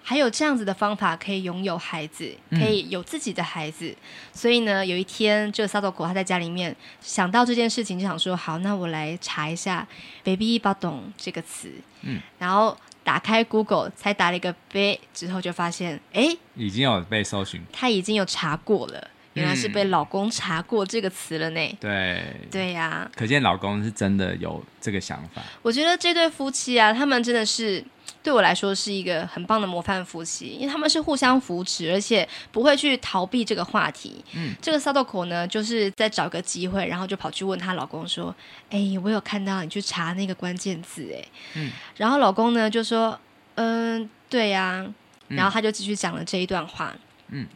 [0.09, 3.89] 还有这样子的方法可以拥有孩子，可以有自己的孩子。
[3.89, 3.97] 嗯、
[4.31, 9.85] 所以呢，有一天，这个萨多果他在家里面想到这件事情，就想说：好，那我来查一下
[10.23, 11.69] “baby bottom” 这个词。
[12.03, 21.59] 嗯，然后打开 Google，才打了一个 “baby” 之后，就发现，哎，已经有被搜寻，他已经有查过了，原来是被老公查过这个词了呢。
[21.59, 25.41] 嗯、对，对呀、啊，可见老公是真的有这个想法。
[25.61, 27.83] 我觉得这对夫妻啊，他们真的是。
[28.26, 34.24] 对我来说是一个很棒的模范夫妻，因为他们是互相扶持，而且不会去逃避这个话题。
[34.34, 43.18] 嗯，这个萨多口呢，就是在找个机会，然后就跑去问她老公说：“哎，我有看到你去查那个关键字，哎，嗯。”然后老公呢就说：“
[43.56, 44.86] 嗯，对呀。”
[45.28, 46.94] 然后他就继续讲了这一段话。
[47.28, 47.46] 嗯，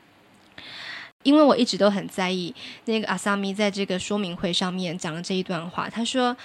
[1.23, 2.55] 因为我一直都很在意
[2.87, 6.37] 那个阿萨米在这个说明会上面讲了这一段话，他说：“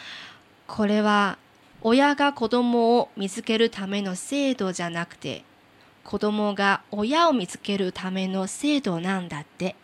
[0.67, 1.35] これは。”
[1.94, 5.44] 亲が子供を见つけるための制度じゃなくて、
[6.02, 9.76] 子供が亲を见つけるための制度なんだって。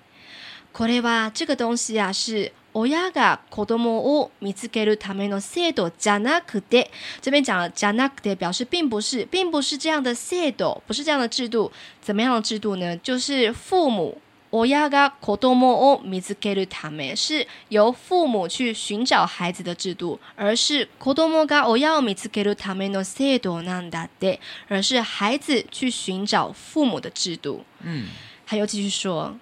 [0.73, 11.71] これは这个东西啊，是亲が子供を见つけるための制度じゃなくて，这边讲了じゃなくて，表示并不是，并不是这样的制度，不是这样的制度。
[12.01, 12.97] 怎么样的制度呢？
[12.97, 14.19] 就是父母
[14.52, 27.66] 亲が子供を见つけるため是由父母去寻找孩子的制度，而是子供が亲を见つけるための制度なんだって，而是孩子去寻找父母的制度。
[27.84, 28.08] 嗯，
[28.46, 29.36] 还有继续说，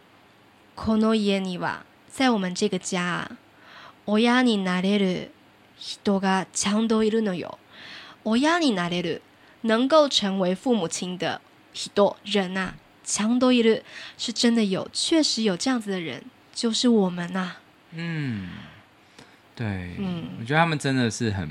[0.75, 3.29] この家には在我们这个家，
[4.07, 5.31] 亲になれる
[5.77, 7.59] 人がちゃんといるのよ。
[8.23, 9.21] 亲になれる
[9.63, 11.41] 能够成为父母亲的
[11.73, 12.73] 人人啊。
[13.10, 13.82] 强多一日
[14.16, 16.22] 是真的有，确实有这样子的人，
[16.54, 17.60] 就是我们呐、啊。
[17.92, 18.48] 嗯，
[19.56, 21.50] 对，嗯，我觉得他们真的是很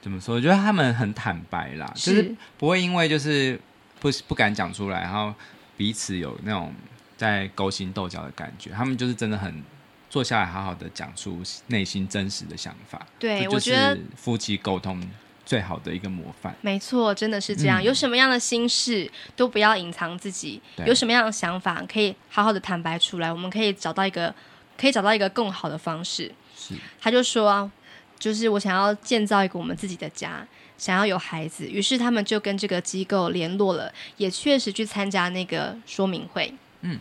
[0.00, 0.34] 怎么说？
[0.34, 3.56] 我觉得他们很坦白啦，是就是不会因为就是
[4.00, 5.32] 不不敢讲出来，然后
[5.76, 6.74] 彼此有那种
[7.16, 8.70] 在勾心斗角的感觉。
[8.70, 9.62] 他们就是真的很
[10.10, 13.06] 坐下来，好好的讲出内心真实的想法。
[13.20, 15.00] 对，我觉得夫妻沟通。
[15.44, 17.82] 最好的一个模范，没错，真的是这样。
[17.82, 24.34] 嗯、有什么样的心事都不要隐藏自己，有什么样的想法可以好好的坦白出来，我们可以找到一个，
[24.78, 26.32] 可以找到一个更好的方式。
[26.56, 27.70] 是，他就说，
[28.18, 30.46] 就是我想要建造一个我们自己的家，
[30.78, 36.54] 想要有孩子，于是他们就跟这个机构联络了，也确实去参加那个说明会。
[36.82, 36.98] 嗯。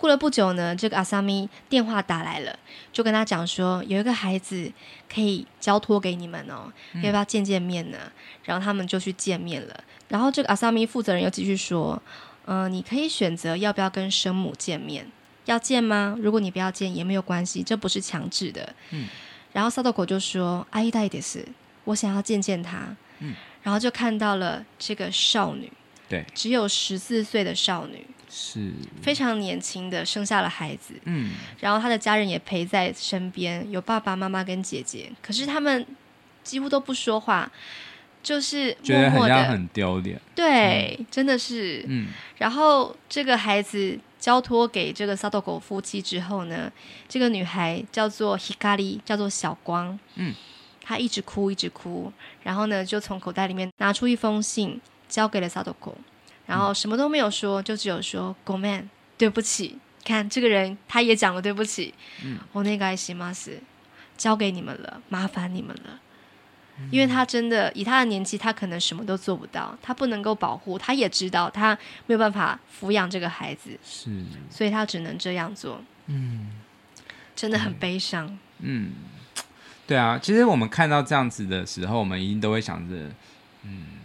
[0.00, 2.58] 过了不久呢，这个阿萨米电话打来了，
[2.90, 4.72] 就跟他讲说，有一个孩子
[5.12, 7.98] 可以交托给你们哦，嗯、要不要见见面呢？
[8.44, 9.84] 然后他们就去见面了。
[10.08, 12.02] 然后这个阿萨米负责人又继续说，
[12.46, 15.06] 嗯、呃，你可以选择要不要跟生母见面，
[15.44, 16.16] 要见吗？
[16.18, 18.74] 如果你不要见也没有关系，这不是强制的。
[18.92, 19.06] 嗯。
[19.52, 21.46] 然后萨多口就说，阿伊代的是，
[21.84, 22.96] 我想要见见他。
[23.18, 23.34] 嗯。
[23.62, 25.70] 然后就看到了这个少女，
[26.08, 28.06] 对，只有十四岁的少女。
[28.30, 28.72] 是。
[29.02, 35.84] 非常年轻的生下了孩子，嗯，然后他的家人也陪在身边，有爸爸妈妈跟姐姐，可是他们
[36.42, 37.50] 几乎都不说话，
[38.22, 46.70] 就是默默的，很丢脸，对，嗯、真的是，嗯，然后这个孩子交托给这个萨多狗夫妻之后呢，
[47.08, 50.34] 这个女孩叫做 Hikari，叫做小光，嗯，
[50.82, 52.12] 她一直哭一直哭，
[52.42, 55.96] 然后呢就从口袋里面拿出一封信交给了萨多狗。
[56.49, 58.87] 然后什么都没有说，就只有说“ごめん”，
[59.17, 59.77] 对不起。
[60.03, 61.91] 看这个人，他也讲了对不起。
[62.23, 63.57] 嗯，お愿いします，
[64.15, 65.99] 交给你们了，麻烦你们了。
[66.77, 74.11] 嗯、因为他真的以他的年纪，他可能什么都做不到，他不能够保护，他也知道他没有办法抚养这个孩子，是，
[74.51, 75.81] 所以他只能这样做。
[76.05, 76.51] 嗯，
[77.35, 78.37] 真的很悲伤。
[78.59, 78.91] 嗯，
[79.87, 83.09] 对啊，其实我们看到这样子的时候，我们一定都会想着，
[83.63, 83.98] 嗯。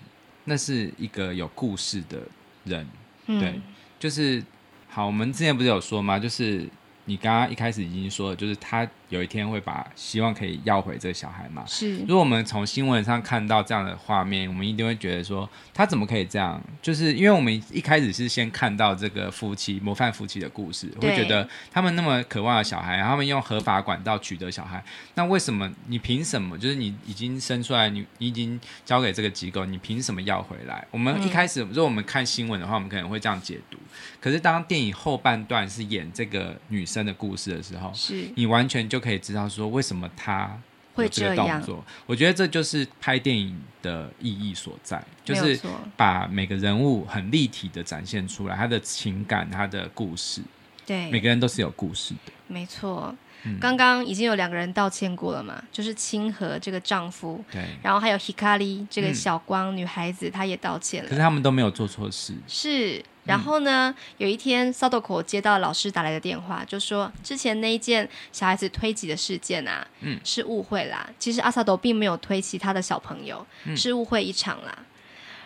[0.45, 2.19] 那是一个有故事的
[2.63, 2.87] 人，
[3.27, 3.59] 嗯、对，
[3.99, 4.41] 就是
[4.87, 5.05] 好。
[5.05, 6.17] 我们之前不是有说吗？
[6.17, 6.67] 就是
[7.05, 8.89] 你刚刚一开始已经说了，就是他。
[9.09, 11.63] 有一天会把希望可以要回这个小孩嘛？
[11.67, 11.97] 是。
[11.99, 16.59] 如果我们从新闻上看到这样的画面，我们一定会觉得说他怎么可以这样？
[16.81, 26.57] 就是因为我们一开始是先看到这个夫妻模范夫妻的故事，对会觉得他们那么渴望的小孩，他们用合法管道取得小孩，那为什么你凭什么？
[26.57, 30.85] 就是你已经生出来，你你已经交给这个机构，你凭什么要回来？
[30.89, 33.77] 我们一开始、嗯、如果我们看新闻的话，我们可能会这样解读。
[34.19, 38.94] 可是当电影后半段是演这个女生的故事的时候，是你完全就。
[38.99, 40.57] 可以知道说为什么他
[40.93, 45.59] 会这个动作，我觉得这就是拍电影的意义所在，就是
[45.97, 50.41] 把每个人物很立体的展现出来，他的情感、他的故事，
[50.85, 53.13] 对，每个人都是有故事的，没错。
[53.59, 63.03] 刚刚已经有两个人道歉过了嘛，就是清和这个丈夫，对，然后还有 Hikari 这个小光女孩子，她也道歉了，可是他们都没有做错事，是。
[63.25, 71.09] 然后呢，嗯、有一天，Sadoko 接到老师打来的电话，就说之前那一件小孩子推挤的事件啊，嗯，是误会啦。
[71.17, 74.77] 其实阿萨斗并没有推其他的小朋友，嗯、是误会一场啦。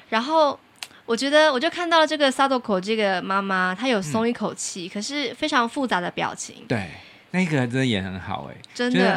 [0.10, 0.60] 然后
[1.06, 6.66] 我觉得，我就看到了这个 Sadoko 这个妈妈，她有松一口气，嗯、可是非常复杂的表情。
[6.68, 6.90] 对，
[7.32, 9.12] 那个真的演很好哎，真的，就是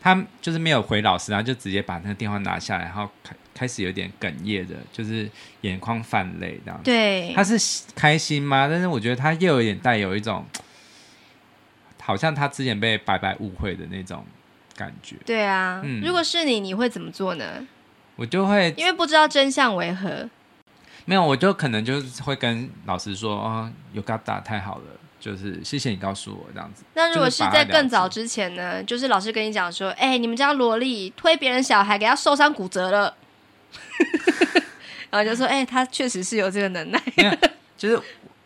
[0.00, 6.84] 他他就是没有回老师，然后就直接把那个电话拿下来，然后开开始有点哽咽的，就是眼眶泛泪这样子。
[6.84, 8.66] 对，他是开心吗？
[8.68, 10.44] 但是我觉得他又有点带有一种，
[12.00, 14.24] 好像他之前被白白误会的那种
[14.74, 15.16] 感觉。
[15.26, 17.66] 对啊，嗯，如果是你，你会怎么做呢？
[18.16, 20.28] 我就会因为不知道真相为何。
[21.04, 24.84] 没有，我就可能就是会跟老师说哦，有嘎达太好了，
[25.20, 26.82] 就是谢谢你告诉我这样子。
[26.94, 28.82] 那如果是在更早之前呢？
[28.82, 33.14] 就是老师跟你讲说，哎，你们家萝莉推别人小孩，给他受伤骨折了。
[35.10, 37.02] 然后就说：“哎、欸，他确实是有这个能耐。
[37.76, 38.00] 就是，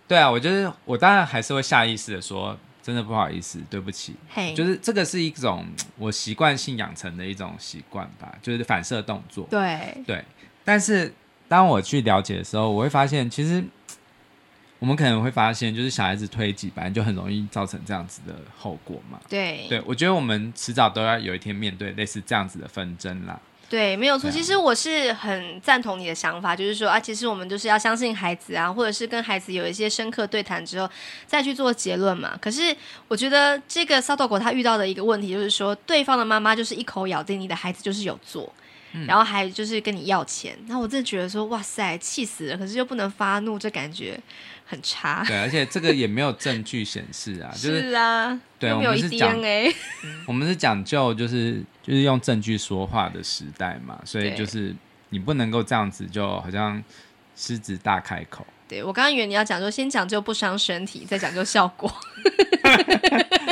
[0.09, 4.15] 对啊，我就是我，当然还是会下意识的说，真的不好意思，对不起。
[4.35, 5.67] Hey, 就是这个是一种
[5.99, 9.47] 我习惯性养成的一种习惯吧，就是反射动作。
[9.51, 10.25] 对对。
[10.65, 11.13] 但是
[11.49, 13.63] 当我去了解的时候，我会发现，其实
[14.85, 19.19] 我们可能会发现，就是小孩子推挤，本来就很容易造成这样子的后果嘛。
[19.31, 23.41] 对，对我觉得我们迟早都要有一天面对类似这样子的纷争啦。
[23.71, 24.31] 对，没有错。
[24.31, 30.91] 其实我是很赞同你的想法，就是说啊，其实我们就是要相信孩子啊，或者是跟孩子有一些深刻对谈之后，
[31.27, 32.37] 再去做结论嘛。
[32.39, 32.77] 可是
[33.09, 38.53] 我觉得这个沙豆狗他遇到的一个问题就是说，对方的妈妈就是一口咬定你的孩子就是有做，
[38.95, 40.57] 嗯、然后还就是跟你要钱。
[40.67, 42.57] 那我真的觉得说，哇塞，气死了！
[42.57, 44.19] 可是又不能发怒，这感觉。
[44.67, 49.39] 很差，对，而且这个也没有证据显示啊， 就是，是啊，对，我们是讲，
[50.27, 54.75] 我们是讲究就是就是用证据说话的时代嘛，所以就是
[55.11, 56.83] 你不能够这样子，就好像
[57.37, 58.45] 狮子大开口。
[58.67, 61.95] 对，我刚刚以为你要讲说，先讲究不伤身体，再讲究效果。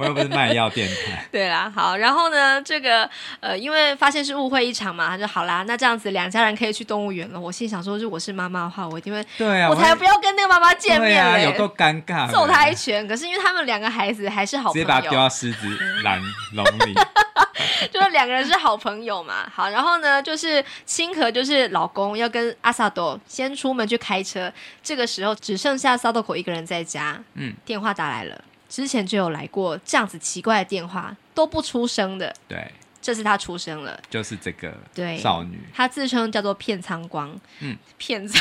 [0.00, 1.24] 我又不是卖药电台。
[1.30, 3.08] 对啦，好，然后呢，这个
[3.40, 7.38] 呃，因为发现是误会一场嘛，他就好啦，那这样子两家人可以去动物园了。
[7.38, 13.06] 我心想说，如果是妈妈的话，我一定会，对啊，我才不要跟那个妈妈见面嘞，啊、有够尴尬，揍他一拳。
[13.06, 16.18] 可是因为他们两个孩子还是好朋友，直接把他丢到狮子栏
[16.54, 16.94] 笼里，
[17.92, 19.46] 就是两个人是好朋友嘛。
[19.54, 24.50] 好，然后呢，就是星河就是老公要跟阿萨多先出门去开车，
[24.82, 27.20] 这个时候只剩下萨多口一个人在家。
[27.34, 28.44] 嗯，电话打来了。
[28.69, 32.33] 之前就有来过这样子奇怪的电话，都不出声的。
[32.47, 32.71] 对，
[33.01, 38.37] 这次他出声了，就是这个对少女，她自称叫做片仓光，嗯，骗子，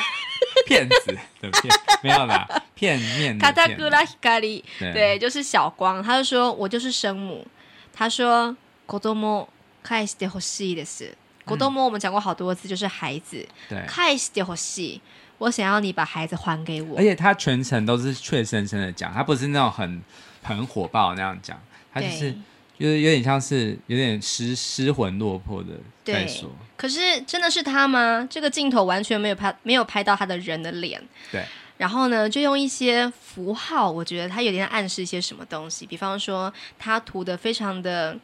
[0.67, 2.45] 骗子的骗，没有啦，
[2.75, 3.37] 片面。
[3.39, 7.47] 卡塔格拉希卡里，对，就是小光，他就说我就是生母，
[7.93, 8.55] 他说
[8.85, 9.47] 子供
[9.83, 11.13] 返してほしいです，
[11.45, 15.01] 子供我们讲过好多次，就是孩子，对，返してほしい。
[15.38, 20.02] 我想要你把孩子还给我，而且他全程都是怯生生的讲，他不是那种很
[20.42, 21.60] 很火爆那样讲，
[21.92, 22.32] 他就是
[22.78, 25.70] 就是有点像是有点失失魂落魄的
[26.04, 26.50] 在说。
[26.76, 28.26] 可是真的是他吗？
[28.28, 31.02] 这个镜头完全没有拍，没有拍到他的人的脸。
[31.30, 31.44] 对。
[31.76, 38.18] 然后呢，就用一些符号，我觉得他有点暗示一些什么东西，比方说他涂的非常的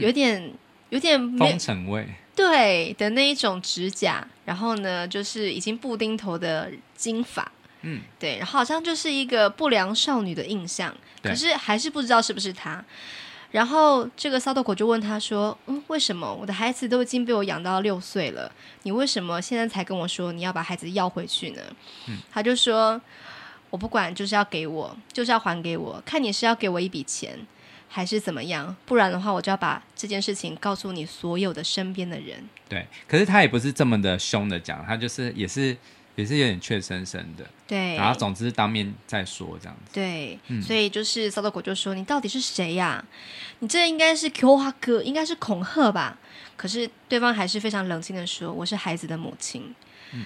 [0.00, 0.54] 有点、嗯、
[0.88, 2.08] 有点风尘味。
[2.38, 7.50] 对的那一种指甲，然后呢，就是已经布丁头的金发，
[7.82, 12.84] 嗯，对，然后好像就是一个不良少女的印象，可是还是不知道是不是她。
[13.50, 18.52] 然后这个骚豆狗就问他说：“嗯，为什么我的孩子都已经被我养到六岁了，
[18.84, 21.62] 你为什么现在才跟我说你要把孩子要回去呢？”
[22.06, 23.00] 嗯，他就说
[23.70, 27.36] ：“我不管，就是要给我，就是要还给我，看你是要给我一笔钱。”
[27.88, 28.76] 还是怎么样？
[28.84, 32.46] 不然的话，我就要把这件事情告诉你所有的身边的人。
[32.68, 35.74] 对，可是他也不是这么的凶的讲，他就是也是
[36.14, 37.46] 也是有点怯生生的。
[37.66, 39.90] 对，然后总之当面再说这样子。
[39.92, 43.04] 对，嗯、所以就是骚豆狗就说：“你到底是谁呀、啊？
[43.60, 46.18] 你这应该是 Q 哈哥，应该是恐吓吧？”
[46.56, 49.74] 可是对方还是非常冷静的说：“我是孩子的母亲。”
[50.12, 50.24] 嗯，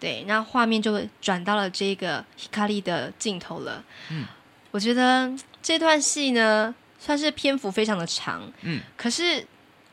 [0.00, 3.84] 对，那画面就转到了这个 Hikari 的镜头了。
[4.10, 4.24] 嗯，
[4.70, 5.30] 我觉得
[5.62, 6.74] 这段戏呢。
[7.04, 9.44] 算是篇幅非常的长，嗯，可是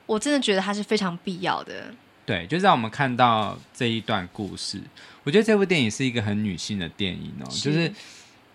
[0.06, 1.92] 我真的觉得它是非常必要的。
[2.24, 4.80] 对，就让我们看到这一段故事。
[5.24, 7.92] 我觉得这部电影是一个很女性的电影哦，是就是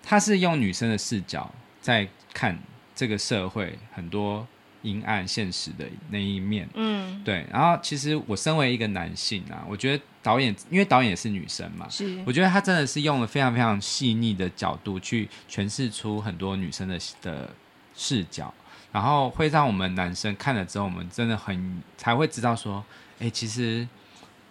[0.04, 2.56] 它是用女生的视角在看
[2.94, 4.46] 这个社会很多
[4.82, 7.44] 阴暗现实的那一面，嗯，对。
[7.50, 17.50] 然后其实我身为一个男性啊，我觉得导演因为导演也是女生嘛，是，我觉得她真的是用了非常非常细腻的角度去诠释出很多女生的的。
[17.96, 18.52] 视角，
[18.92, 22.84] 然后会让我们男生看了之后，我们真的很才会知道说，
[23.18, 23.86] 哎，其实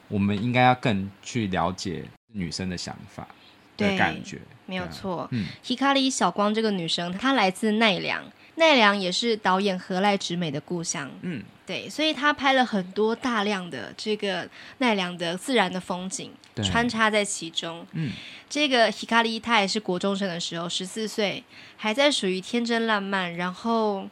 [0.08, 3.28] 我们应该要更去了解女生的想法
[3.78, 5.28] 的感觉，没有错。
[5.32, 8.24] 嗯，Hikari 小光这个女生，她来自奈良。
[8.56, 14.48] 奈良也是导演何濑直美的故乡，嗯，对，所以他拍了很多大量的这个
[14.80, 16.32] 奈良的自然的风景
[16.64, 18.12] 穿插在其中，嗯，
[18.50, 21.44] 这个 Hikari 他也是国中生的时候，十四岁，
[21.78, 24.08] 还在属于天真烂漫，然后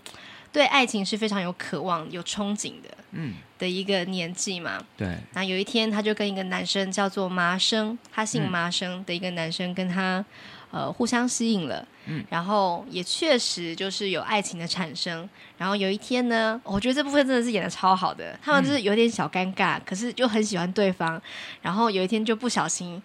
[0.54, 5.18] 对爱情是非常有渴望、有憧憬的，嗯，的一个年纪嘛，对。
[5.34, 10.24] 那有一天，他就跟一个男生叫做麻生，他姓麻生的一个男生跟他。
[10.72, 15.30] 呃，互相吸引了，嗯，然后也确实就是有爱情的产生。
[15.57, 21.22] 然后有一天呢，我觉得这部分真的是演的超好的，他们就是有点小尴尬，嗯、可是就很喜欢对方。
[21.61, 23.03] 然后有一天就不小心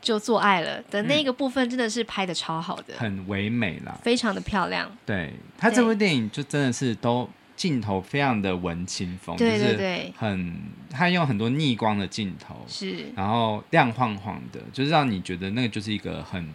[0.00, 4.90] 就做爱了的那个部分，真的是拍的超好的，很唯美啦，非常的漂亮。
[5.04, 10.56] 对，他这部电影就真的是都镜头非常的文青风，对对对，很
[10.90, 16.48] 他用很多逆光的镜头，是，然后亮晃晃的，就是让你觉得那个就是一个很。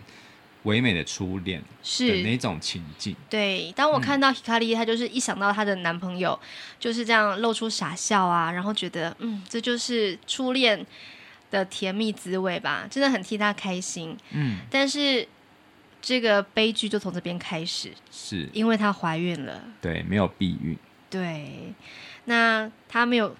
[0.68, 3.15] 唯美的初恋是哪种情境？
[3.30, 6.38] 对，当我看到 Hikari，她就是一想到她的男朋友
[6.78, 10.86] 就是这样露出傻笑啊，然后觉得嗯，这就是初恋
[11.49, 14.18] 的甜蜜滋味吧，真的很替她开心。
[14.32, 15.26] 嗯，但是
[16.01, 20.78] 这个悲剧就从这边开始，是因为她怀孕了，对，没有避孕，
[21.09, 21.74] 对，
[22.26, 23.34] 那她没有。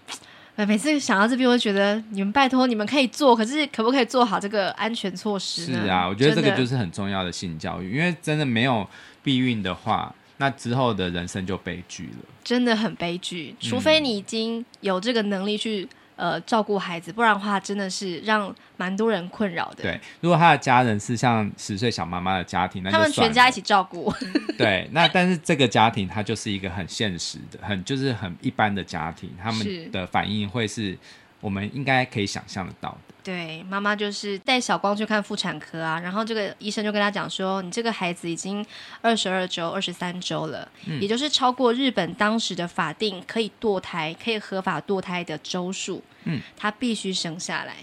[0.66, 5.84] 每次想到这边，我就觉得你们拜托，你们可以做，可是可不可以做好这个安全措施呢？
[5.84, 8.88] 是啊，我觉得这个就是很重要的性教育，因为真的没有
[9.22, 13.56] 避孕的话，那之后的人生就悲剧了，真的很悲剧。
[13.60, 15.88] 除非你已经有这个能力去。
[16.18, 19.84] 呃，照顾孩子，不然的话，真的是让蛮多人困扰的。
[19.84, 24.12] 对，如果他的家人是像十岁小妈妈的家庭，那就他们全家一起照顾。
[24.58, 30.98] 对，那但是这个家庭，它就是一个很现实的、很就是很一般的家庭，他们的反应会是
[31.40, 33.07] 我们应该可以想象得到的。
[33.28, 38.66] 对，妈妈就是带小光去看妇产科啊，然后这个医生就跟他讲说，你这个孩子已经
[39.02, 47.76] 二十二周、二十三周了，嗯，也就是超过日本当时的法定可以堕胎、可以合法堕胎的周数，嗯，他必须生下来。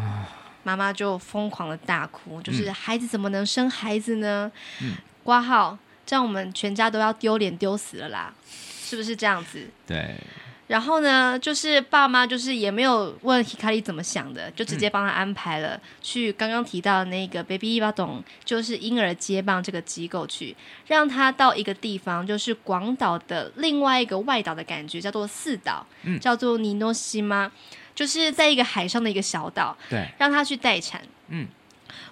[0.00, 0.28] 啊，
[0.62, 4.52] 妈妈就疯狂的大哭，就是孩子怎么能生孩子呢？
[4.80, 4.94] 嗯，
[5.24, 9.68] 挂号，这样我们全家都要丢脸丢死了啦，是不是这样子？
[9.84, 10.14] 对。
[10.72, 20.56] 然后呢，就是爸妈就是也没有问 Hikari 怎么想的，就直接帮他安排了、嗯、去刚刚提到的那个 Baby Ibadan，就是婴儿接棒这个机构去，
[20.86, 27.52] 让他到一个地方，就是广岛的另外一个外岛的感觉，叫做四岛，嗯、叫做尼诺西吗？
[27.94, 31.46] 就是在一个海上的一个小岛，对，让他去待产，嗯。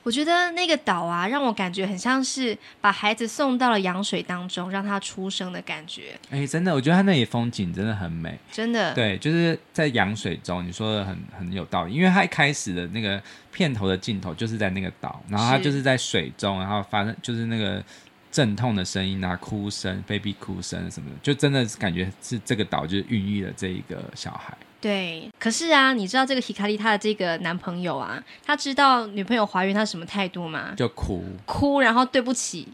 [0.03, 6.19] 我觉得那个岛啊，让我感觉很像是把孩子送到了羊水当中，让他出生的感觉。
[6.31, 8.95] 哎、欸，真的，我觉得他那里风景真的很美，真的。
[8.95, 11.93] 对，就是在羊水中，你说的很很有道理。
[11.93, 13.23] 因为他一开始的那个
[13.53, 17.83] 片头的镜头就是在那个岛，然后他就是在水中，然后发生就是那个
[18.31, 24.57] 阵痛的声音啊，哭声，baby 哭声什么的，就真的感觉是这个岛就是孕育了这一个小孩。
[24.81, 30.73] 对，可是啊，你知道这个 Hikari 他的这个男朋友啊，他知道女朋友怀孕，他什么态度吗？
[30.77, 32.67] 就哭，哭，然后对不起，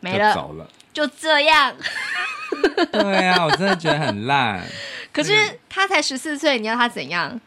[0.00, 1.74] 没了，走了，就这样。
[2.92, 4.62] 对啊，我真的觉得很烂。
[5.10, 5.32] 可是
[5.68, 7.40] 他才十四岁，你要他怎样？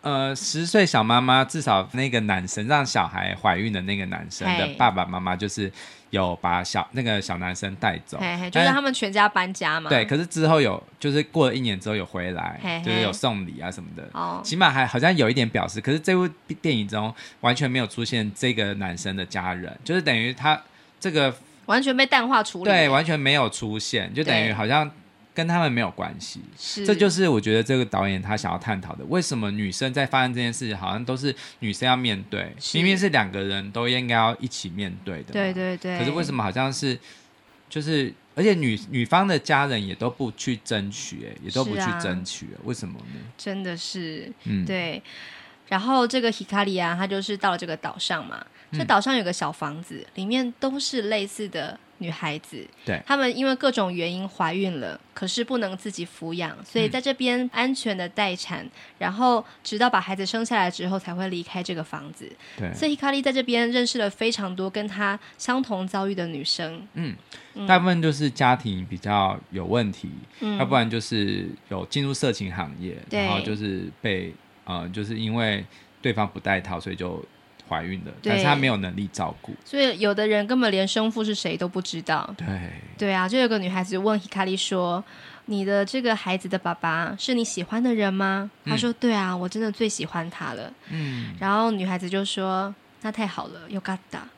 [0.00, 5.72] 呃，十岁小妈妈，至少那个男生让小孩怀孕的那个男生的爸爸妈妈就是。
[6.10, 9.90] 有把小那个小男生带走，嘿嘿，就是他们全家搬家嘛。
[9.90, 14.08] 对，可是之后有，就是过了一年之后有回来，嘿嘿，就是有送礼啊什么的。
[14.12, 15.80] 哦，起码还好像有一点表示。
[15.80, 16.28] 可是这部
[16.60, 20.60] 电影中完全没有出现这个男生的家人，就是等于他
[21.00, 21.34] 这个
[21.66, 24.90] 完全被淡化处理，对，完全没有出现，就等于好像。
[25.36, 29.04] 跟他们没有关系，是，这就是我觉得这个导演他想要探讨的。
[29.04, 35.34] 为什么女生在发生这件事情，好像都是女生要面对，明明是两个人都应该要一起面对的。
[35.34, 35.98] 对对对。
[35.98, 36.98] 可是为什么好像是，
[37.68, 43.20] 就是而且女女方的家人也都不去争取，哎，也都不去争取，啊，为什么呢？
[43.36, 45.02] 真的是，嗯，对。
[45.68, 51.78] 然后这个 Hikari 啊，他就是到了这个岛上嘛，这岛上有个小房子，里面都是类似的。
[51.98, 62.30] 女孩子，对，她们因为各种原因怀孕了，可是不能自己抚养，所以在这边安全的待产，嗯、然后直到把孩子生下来之后才会离开这个房子。
[62.58, 66.86] 对，所以 Hikari 在这边认识了非常多跟她相同遭遇的女生。
[66.94, 67.16] 嗯，
[67.66, 74.34] 大部分就是家庭比较有问题，嗯、要不然就是有进入色情行业，然后就是被
[74.64, 75.64] 呃，就是因为
[76.02, 77.24] 对方不带套，所以就。
[77.68, 82.32] 怀孕的，但是她没有能力照顾，所以有的人根本连生父是谁都不知道。
[82.36, 82.46] 对，
[82.98, 85.02] 对啊，就有个女孩子问 Hikari 说
[85.46, 94.28] ：“你的这个孩子的爸爸是你喜欢的人吗？”嗯、他说：“对啊，我真的最喜欢他了。”嗯，然后女孩子就说：“那太好了，又嘎达，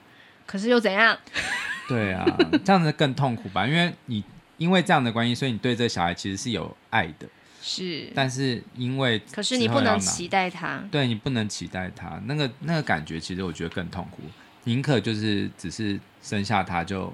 [0.46, 1.16] 可是又怎样？”
[1.88, 2.24] 对啊，
[2.64, 3.66] 这样子更痛苦吧？
[3.66, 4.22] 因为你
[4.58, 7.26] 因为这样的关系，所以你对这个小孩其实是有爱的。
[7.62, 14.22] 是，但是因为可是你不能期待他，对你不能期待他，那个那个感觉其实我觉得更痛苦，
[14.64, 17.12] 宁可就是只是生下他就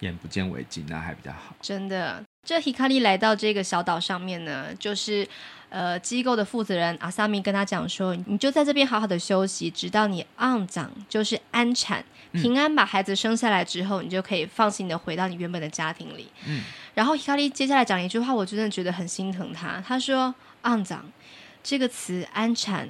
[0.00, 1.54] 眼不见为净，那还比较好。
[1.60, 5.26] 真的，这 Hikari 来到这个小岛上面呢，就是。
[5.70, 16.62] 呃，机构的负责人阿萨米跟他讲说：“你就在这边好好的休息，直到你安长，就是安产平安把孩子生下来之后，嗯、你就可以放心的回到你原本的家庭里。”嗯，
[16.94, 19.82] 然后 Hikari 接下来讲了一句话，我真的觉得很心疼他。
[19.86, 21.04] 他说：“安长
[21.62, 22.88] 这个词，安产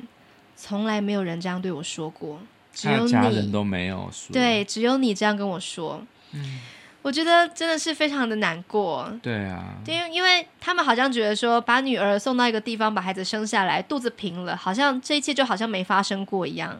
[0.57, 2.41] 从来没有人这样对我说过，
[2.73, 6.03] 只有你家人都没有说，对，只有你这样跟我说。”
[6.33, 6.61] 嗯。
[7.03, 9.13] 我觉得真的是非常的难过。
[9.23, 16.75] 对啊，因为，因为他们好像觉得说，把女儿送到一个地方，把孩子生下来，肚子平了，好像这一切就好像没发生过一样。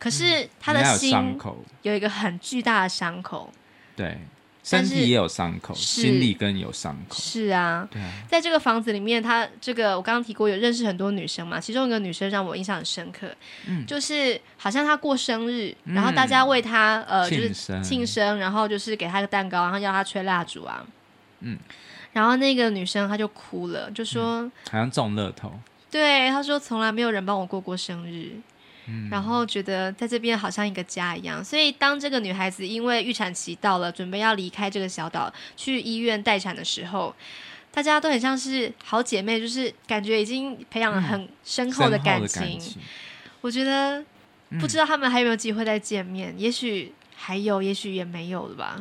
[0.00, 1.38] 可是他的心
[1.82, 3.48] 有一个很巨大的伤口。
[3.94, 4.18] 对，
[4.64, 7.16] 身体也有伤口，心里更有伤口。
[7.18, 11.60] 是啊，对啊，在这个房子里面，他这个我刚刚提过，有认识很多女生嘛。
[11.60, 13.28] 其中一个女生让我印象很深刻，
[13.66, 17.52] 嗯，就是好像她过生日，然后大家为她、嗯、呃就是
[17.82, 20.82] 庆生，然后就是给她个蛋糕，然后要她吹蜡烛啊，
[21.40, 21.58] 嗯，
[22.14, 25.52] 然后那个女生她就哭了，就说、嗯、好像中乐透，
[25.90, 28.32] 对，她说从来没有人帮我过过生日。
[29.10, 37.14] 然后觉得在这边好像一个家一样，所以当这个女孩子因为预产期到了，准备要离开这个小岛去医院待产的时候，
[37.72, 42.42] 大家都很像是好姐妹，就是感觉已经培养了很深厚的感情。
[42.42, 42.80] 嗯、感情
[43.40, 44.04] 我觉得
[44.60, 48.80] 不知道他们还有没有机会再见面，嗯、也许还有，也许也没有了吧。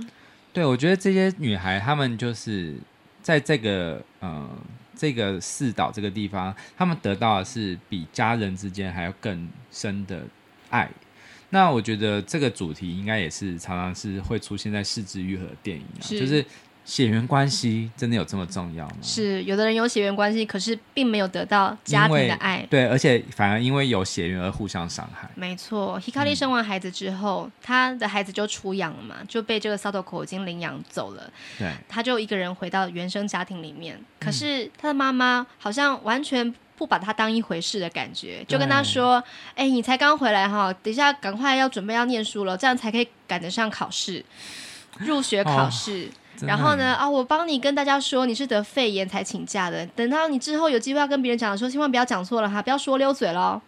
[0.51, 2.75] 对，我觉得这些女孩她们就是
[3.21, 4.57] 在这个嗯。
[5.03, 10.23] 这个四岛这个地方，他们得到的是比家人之间还要更深的
[10.69, 10.89] 爱。
[11.49, 16.45] 那我觉得这个主题应该也是常常是会出现在四肢愈合的电影啊，是就是。
[16.85, 18.95] 血缘关系真的有这么重要吗？
[19.01, 22.65] 是，有的人有血缘关系，可是并没有得到家庭的爱。
[22.69, 25.29] 对，而且反而因为有血缘而互相伤害。
[25.35, 31.31] 没错，Hikari 生完孩子之后，嗯、他的孩子就出养了嘛，就被这个 s a t o k o 已经领养走了。
[31.57, 33.97] 对，他就一个人回到原生家庭里面。
[34.19, 39.23] 可是他的妈妈好像完全不把他当一回事的感觉，就跟他说
[39.55, 44.25] ：“哎对，你才刚回来哈，等一下赶快要准备要念书了，这样才可以赶得上考试，
[44.99, 46.07] 入学考试。
[46.07, 46.11] 哦”
[46.47, 46.93] 然后呢？
[46.95, 49.85] 啊，我帮你跟大家说，你是得肺炎才请假的。
[49.87, 53.61] 等到你之后有机会要跟别人讲的时候，千万不要讲错了哈，不要说溜嘴喽。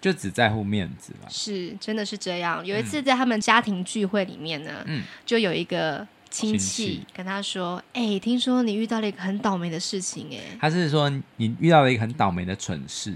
[0.00, 1.28] 就只在乎面子了。
[1.28, 2.64] 是，真的是这样。
[2.64, 13.14] 有一次在他们家庭聚会里面呢，嗯，就有一个亲戚跟他说：“哎戚，听说你遇到了一个很倒霉的事情。”哎，他是说你遇到了一个很倒霉的蠢事，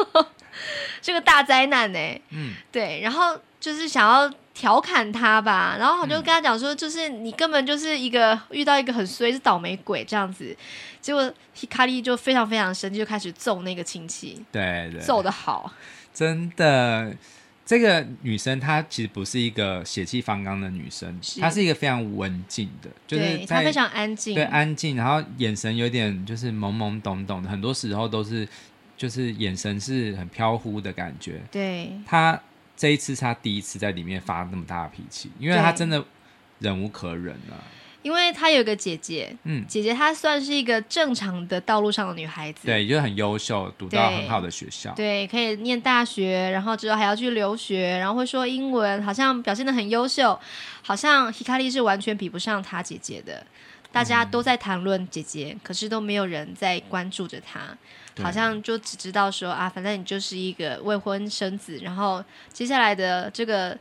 [1.02, 1.98] 这个大灾难呢。
[2.30, 3.00] 嗯，对。
[3.00, 4.32] 然后就是想要。
[4.58, 10.56] 调侃他吧，然后我就跟他讲说，就是你根本就是一个遇到一个很衰是倒霉鬼这样子，
[11.00, 15.72] 结果 Hikari 就非常非常生气，就开始揍那个亲戚，对对，揍的好，
[16.12, 17.14] 真的，
[17.64, 28.48] 这个女生她其实不是一个血气方刚的女生，是她是一个非常文静的，就是她非常安静，对，安静，然后眼神有点就是懵懵懂懂的，很多时候都是
[28.96, 32.42] 就是眼神是很飘忽的感觉，对，她。
[32.78, 36.02] 这一次是他第一次在里面发那么大的脾气，因为他真的
[36.60, 37.62] 忍无可忍了。
[38.00, 50.38] 因为他有个姐姐，嗯，姐姐她算是一个正常的道路上的女孩子，对，就很优秀，读到很好的学校，对，可以念大学，然后之后还要去留学，然后会说英文，好像表现的很优秀，
[50.80, 53.44] 好像 Hikari 是完全比不上她姐姐的。
[53.90, 57.76] 大家都在谈论姐姐，嗯、可是都没有人在关注着她。
[58.22, 63.76] 好像就只知道说啊，反正你就是一个未婚生子，然后接下来的这个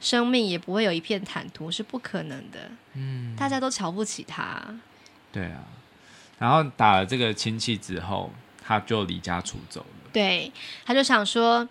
[0.00, 2.70] 生命也不会有一片坦途，是不可能的。
[2.94, 4.62] 嗯，大家都瞧不起他。
[5.32, 5.64] 对啊，
[6.38, 8.32] 然后打了这个亲戚之后，
[8.64, 10.10] 他就离家出走了。
[10.12, 10.52] 对，
[10.84, 11.68] 他就想说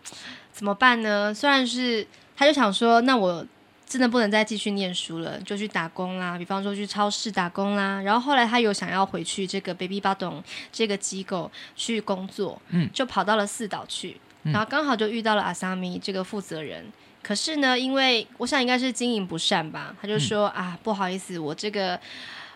[0.52, 1.34] 怎么办呢？
[1.34, 3.46] 虽然是，他就想说，那我。
[3.90, 6.38] 真的不能再继续念书了，就去打工啦。
[6.38, 8.00] 比方说去超市打工啦。
[8.00, 14.18] 然后后来他有想要回去这个 Baby Bottom 这个机构去工作，嗯，就跑到了四岛去。
[14.44, 16.86] 然后刚好就遇到了阿萨米这个负责人。
[17.24, 22.00] 可是呢，因为我想应该是经营不善吧，他就说、嗯、啊，不好意思，我这个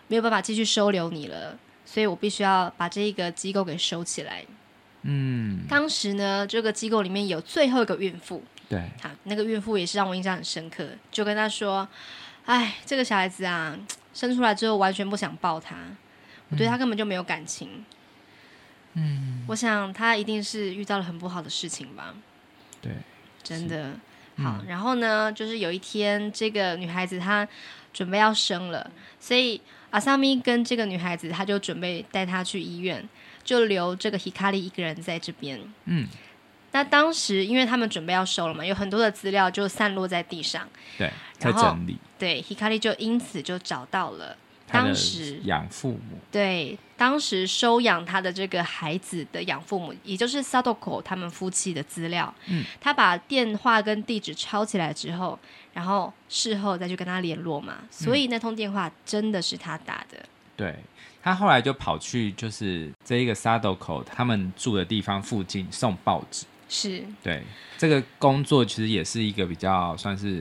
[0.06, 4.44] 没有办法继续收留你了，所以我必须要把这一个机构给收起来。
[5.02, 8.42] 嗯，当时呢，这个机构里面有最后一个孕妇。
[8.68, 11.86] 对，好，那个孕妇也是让我印象很深刻，就跟他说
[12.46, 13.78] ：“哎，这个小孩子啊，
[14.14, 15.76] 生出来之后完全不想抱他，
[16.48, 17.84] 我对他根本就没有感情。”
[18.96, 22.14] 嗯，我想他一定是遇到了很不好的事情吧。
[22.80, 22.92] 对，
[23.42, 23.92] 真的
[24.36, 24.62] 好。
[24.68, 27.46] 然后呢，就是有一天，这个女孩子她
[27.92, 29.60] 准备要生了，所以
[29.90, 33.06] 阿萨米跟这个女孩子，她就准备带她去医院，
[33.42, 35.60] 就留这个 Hikari 一个人在这边。
[35.86, 36.08] 嗯。
[36.74, 40.68] 那当时，因为他们准备要收了嘛，有很多的资料就散落在地上，
[40.98, 41.08] 对，
[41.38, 41.96] 在整理。
[42.18, 46.18] 对，Hikari 就因此就找到了当时养父母。
[46.32, 52.34] 对，当时收养他的这个孩子的养父母，也就是 Sadoko 他们夫妻的资料。
[52.48, 55.38] 嗯，他把电话跟地址抄起来之后，
[55.74, 60.18] 然后事后再去跟他联络嘛，所以那通电话真的是他打的。
[60.56, 60.74] 对，
[61.22, 66.46] 他后来就跑去就是这一个 Sadoko 他们住的地方附近送报纸。
[66.74, 67.04] 是。
[67.22, 67.40] 对
[67.78, 70.38] 这个工作其实也是一个比较算是，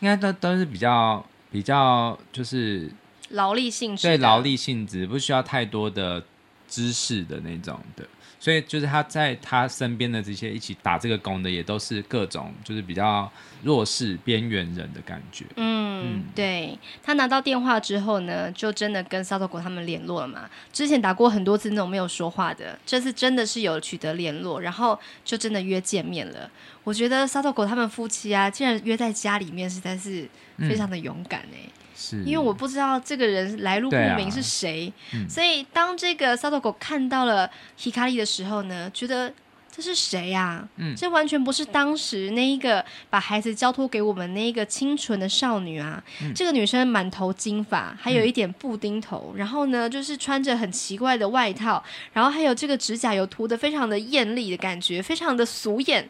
[0.00, 2.90] 应该都都是比较比较就是
[3.30, 6.22] 劳力性质，对劳力性质不需要太多的
[6.68, 8.06] 知识的那种的，
[8.44, 13.32] 所以就是他在他身边的这些一起打这个工的，也都是各种就是比较
[13.62, 15.46] 弱势边缘人的感觉。
[15.56, 20.46] 嗯，嗯对，他拿到电话之后呢，就真的跟沙头狗他们联络了嘛。
[20.70, 26.50] 之前打过很多次那种没有说话的，这次真的是有取得联络，然后就真的约见面了。
[26.82, 30.28] 我觉得沙头狗他们夫妻啊，竟然约在家里面，实在是
[30.58, 31.66] 非常的勇敢哎、欸。
[31.66, 39.32] 嗯是因为我不知道这个人来路不明是谁，啊嗯、所以当这个骚头狗看到了 Hikari 的时候呢，觉得
[39.70, 40.68] 这是谁呀、啊？
[40.76, 46.02] 嗯，这完全不是当时那一个把孩子交托给我们那一个清纯的少女啊！
[46.22, 51.82] 嗯、这个女生满头金发，还有一点布丁头，嗯、然后呢，就是穿着很奇怪的外套，
[52.12, 56.08] 然后还有这个指甲油涂的非常的艳丽的感觉，非常的俗艳。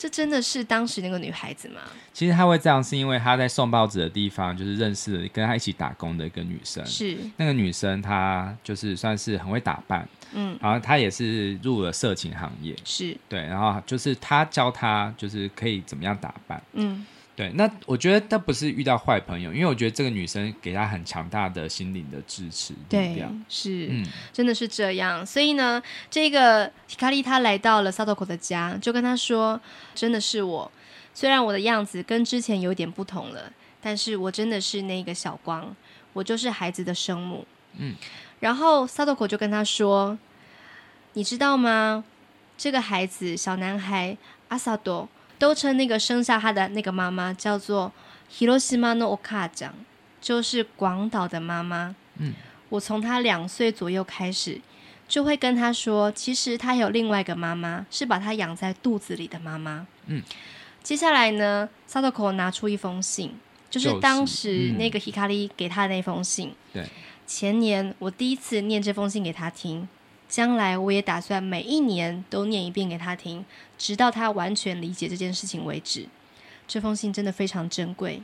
[0.00, 1.82] 这真的是当时那个女孩子吗？
[2.14, 6.82] 其实她会这样，是因为她在送报纸的地方，就是认识了跟她一起打工的一个女生。
[6.86, 17.04] 是那个女生，她就是算是很会打扮，嗯，然后她也是入了色情行业，是对，然后就是她教她，就是可以怎么样打扮，嗯。
[17.36, 22.74] 对，那我觉得他不是遇到坏朋友，因为我觉得这个女生给他很强大的心灵的支持。
[22.86, 25.24] 对，是，嗯，真的是这样。
[25.24, 29.58] 所以呢，这个 Hikari 他来到了 Sadako 的家，就跟他说
[29.94, 30.70] ：“真的是我，
[31.14, 33.50] 虽然我的样子跟之前有点不同了，
[33.80, 35.74] 但是我真的是那个小光，
[36.12, 37.46] 我就是孩子的生母。”
[37.78, 37.94] 嗯，
[38.40, 40.18] 然后 Sadako 就跟他说
[41.14, 42.04] ：“你知道吗？
[42.58, 44.18] 这个孩子，小男孩
[44.48, 45.08] 阿萨多。”
[45.40, 47.90] 都称那个生下他的那个妈妈叫做
[48.30, 49.70] Hiroshima no Okajan，
[50.20, 51.96] 就是广岛的妈妈。
[52.18, 52.34] 嗯，
[52.68, 54.60] 我从他两岁左右开始，
[55.08, 59.86] 就会跟他说，其实他有另外一个妈妈，是把他养在肚子里的妈妈。
[60.06, 60.22] 嗯，
[60.82, 63.32] 接下来呢，Sadako 拿出一封信，
[63.70, 66.54] 就是当时那个 Hikari 给他的那封信。
[66.74, 66.86] 对，
[67.26, 69.88] 前年我第一次念这封信给他听。
[70.30, 73.44] 将来我也打算每一年都念一遍给他听，
[73.76, 76.06] 直到他完全理解这件事情为止。
[76.68, 78.22] 这封信真的非常珍贵。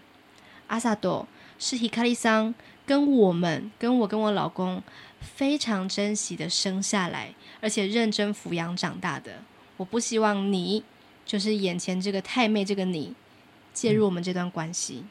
[0.69, 1.27] 阿萨多
[1.59, 2.55] 是 Hikari 桑
[2.87, 4.81] 跟我们、跟我跟我老公
[5.21, 9.43] 非常珍惜的生下来，而且认真抚养长大的。
[9.77, 10.85] 我不希望你，
[11.25, 13.15] 就是眼前这个太妹这个你，
[13.75, 15.05] 介入我们这段关系。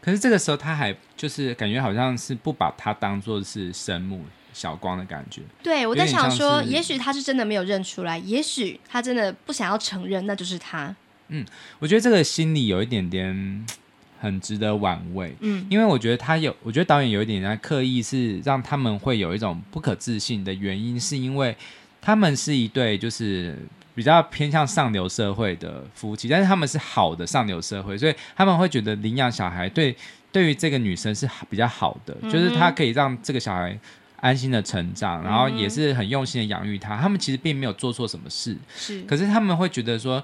[0.00, 4.24] 可是这个时候他还就是感觉好像是不把他当做是生母。
[4.58, 10.92] 小光的感觉，对，我在想说，也许他是真的没有认出来，也许他真的不想要承认，那就是他。
[11.28, 11.46] 嗯，
[11.78, 13.64] 我觉得这个心理有一点点
[14.20, 15.32] 很值得玩味。
[15.38, 21.56] 嗯，因为我觉得他有，我觉得导演有一点在刻意是让他们会有一种不可置信的原因，是因为
[22.02, 23.56] 他们是一对就是
[23.94, 29.94] 比较偏向上流社会的夫妻，但是他们是好的上流社会，所以他们会觉得领养小孩对
[30.32, 33.78] 对于这个女生是比较好的，嗯、就是他可以让这个小孩。
[34.20, 36.96] 安心的成长，然后也是很用心的养育他。
[36.96, 39.02] 嗯、他们其实并没有做错什么事，是。
[39.02, 40.22] 可是他们会觉得说，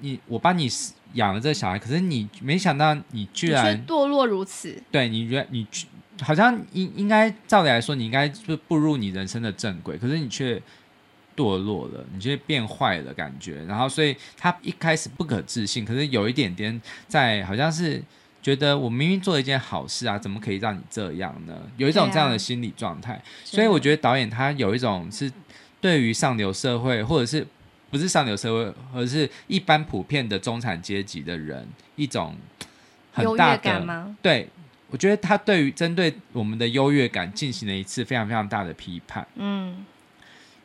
[0.00, 0.68] 你我帮你
[1.14, 4.80] 养了这个小孩，可是你没想到你居然堕落如此。
[4.90, 5.66] 对，你原你
[6.20, 10.60] 好像应应该照理来说，你应该就步入你人生的正轨，可是你却
[11.36, 13.64] 堕落了，你却变坏了感觉。
[13.64, 18.02] 然后，所以他一开始不可置信，可是有一点点在，好像是。
[18.42, 21.56] 觉得我明明做了一件好事啊，怎么可以让你这样呢？
[21.76, 25.32] 有一种这样的心理状态，啊、所以我觉得导演他有一种是
[25.80, 27.46] 对于上流社会，或者是
[27.88, 31.64] 不是上流社会，而是一般普遍的中产阶级的人
[31.94, 32.34] 一种
[33.12, 34.14] 很大的？
[34.20, 34.48] 对，
[34.90, 39.24] 我觉得他对于针对我们的优越感进行了一次非常非常大的批判。
[39.36, 39.86] 嗯，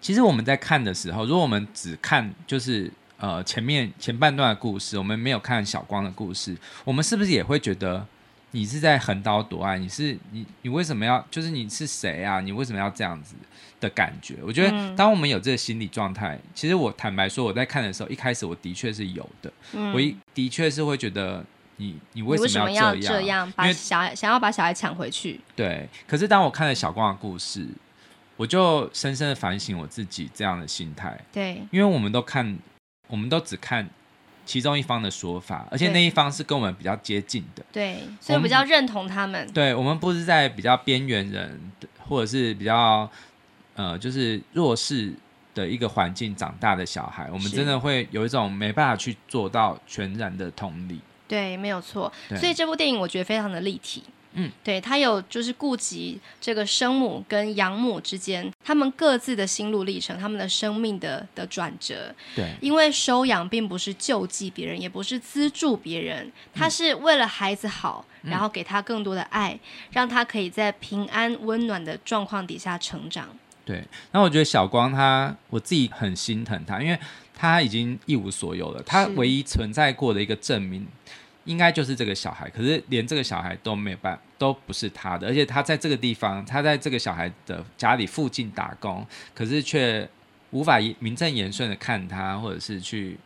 [0.01, 2.91] 其实我们在看的时候，如果我们只看就是。
[3.19, 8.05] 呃，前面前半段的故事，我们没有看小光的故事，我们是不是也会觉得
[8.51, 9.79] 你是在横刀夺爱？
[9.79, 11.25] 你是你你为什么要？
[11.31, 12.39] 就是你是谁啊？
[12.39, 13.33] 你为什么要这样子
[13.79, 14.35] 的感觉？
[14.43, 21.43] 我觉得，当我们有这个心理状态，嗯、其实我坦白说，我在看的时候，一开始我的确是有的，嗯、我一的确是会觉得
[21.77, 23.13] 你你为什么要这样？
[23.13, 25.41] 这样把小孩想要把小孩抢回去？
[25.55, 25.89] 对。
[26.05, 27.67] 可是当我看了小光的故事，
[28.35, 31.19] 我就深深的反省我自己这样的心态。
[31.33, 32.55] 对，因为我们都看。
[33.07, 33.87] 我们都只看
[34.45, 39.45] 其中一方的说法，而且那一方是跟我们比较接近的，对，所以比较认同他们。
[39.51, 41.71] 对，我们不是在比较边缘人，
[42.07, 43.09] 或者是比较
[43.75, 45.13] 呃，就是弱势
[45.53, 50.99] 的一个环境长大的小孩，我们真的会有一种没办法去做到全然的同理。
[51.27, 52.11] 对，没有错。
[52.37, 54.03] 所以这部电影我觉得非常的立体。
[54.39, 62.13] 嗯，对，他有就是顾及这个生母跟养母之间，他们各自的心路历程，他们的生命的的转折。
[62.35, 69.59] 对，因为收养并不是救济别人，也不是资助别人，他是为了孩子好，嗯、然后给他更多的爱，
[69.91, 73.27] 让他可以在平安温暖的状况底下成长。
[73.65, 76.97] 对，那我觉得小光他，我自己很心疼他，因为
[77.35, 80.87] 他已经一无所有了，他唯一存在过的一个证明，
[81.47, 90.07] 应该就是这个小孩，可是连这个小孩都没有办，都不是他的，而且他在这个地方，他在这个小孩的家里附近打工，可是却
[90.51, 93.17] 无法名正言顺的看他，或者是去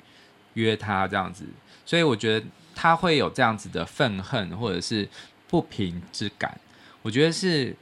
[0.53, 1.45] 约他这样子，
[1.85, 2.45] 所以我觉得
[2.75, 5.09] 他会有这样子的愤恨或者是
[5.49, 6.55] 不平之感，
[7.01, 7.75] 我觉得是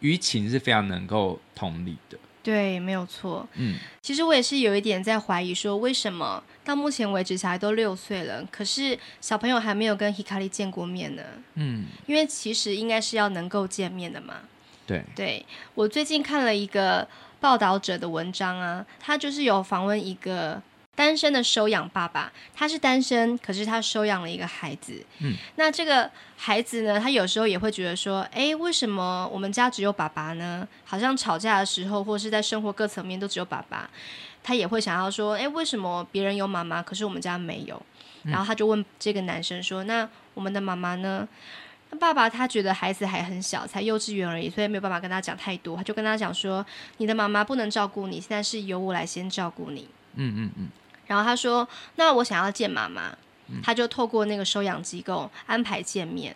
[0.00, 2.18] 于情是非常能够同理的。
[2.46, 3.44] 对，没有错。
[3.54, 11.22] 嗯，其实我也是有一点在怀疑，说为什么到目前为止小孩都六岁了，可是小朋友还没有跟 Hikari 见过面呢？
[11.54, 14.34] 嗯，因为其实应该是要能够见面的嘛。
[14.86, 15.44] 对，对
[15.74, 17.08] 我最近看了一个
[17.40, 20.62] 报道者的文章啊，他就是有访问一个。
[20.96, 25.04] 单身的收养爸爸，他是单身，可是他收养了一个孩子。
[25.20, 30.66] 嗯，那这个孩子呢，他有时候也会觉得说，哎，为什么我们家只有爸爸呢？
[30.84, 33.88] 好像吵架的时候，或是在生活各层面都只有爸爸。
[34.42, 37.80] 他也会想要说，哎，为什么别人有妈妈，可是我们家没有？
[38.22, 41.28] 然后他就问这个男生说，那我们的妈妈呢？
[41.90, 45.76] 那爸爸他觉得孩子还很小，才幼稚园而已，所以没有办法跟他讲太多。
[45.76, 46.64] 他就跟他讲说，
[46.96, 49.88] 你的妈妈不能照顾你，现在是由我来先照顾你。
[50.14, 50.68] 嗯嗯嗯。
[51.06, 53.16] 然后他说：“那我想要见妈妈。”
[53.62, 56.34] 他就透过那个收养机构安排见面。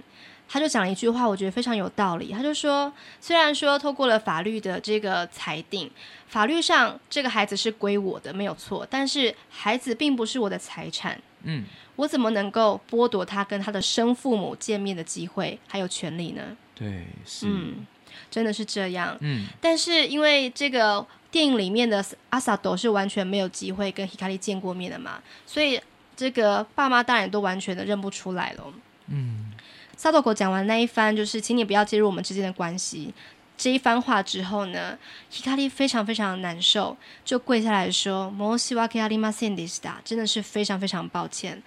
[0.48, 2.32] 他就讲了一句话，我觉得非常有道理。
[2.32, 5.90] 他就说：“虽然说透过了法律的这个裁定，
[6.28, 8.86] 法律上这个孩子是归我的，没有错。
[8.88, 11.20] 但是孩子并不是我的财产。
[11.42, 11.64] 嗯，
[11.96, 16.42] 我怎么能够剥夺他跟他的生父母见面的机会还有权利呢？”
[16.76, 17.86] 对，是，嗯，
[18.30, 19.16] 真的是这样。
[19.20, 21.04] 嗯，但是因为这个。
[21.32, 25.82] 电影里面的阿萨斗是完全没有机会跟 Hikari 见过面的嘛，所以
[26.15, 28.63] 这个爸妈当然都完全的认不出来了。
[29.07, 29.51] 嗯，
[29.97, 33.13] 萨斗狗讲完那一番，就是请你不要介入我们之间的关系
[33.57, 34.97] 这一番话之后呢，
[35.32, 41.61] Hikari 非常非常难受，就跪下来说：“申し訳ありませんでした，真的是非常非常抱歉。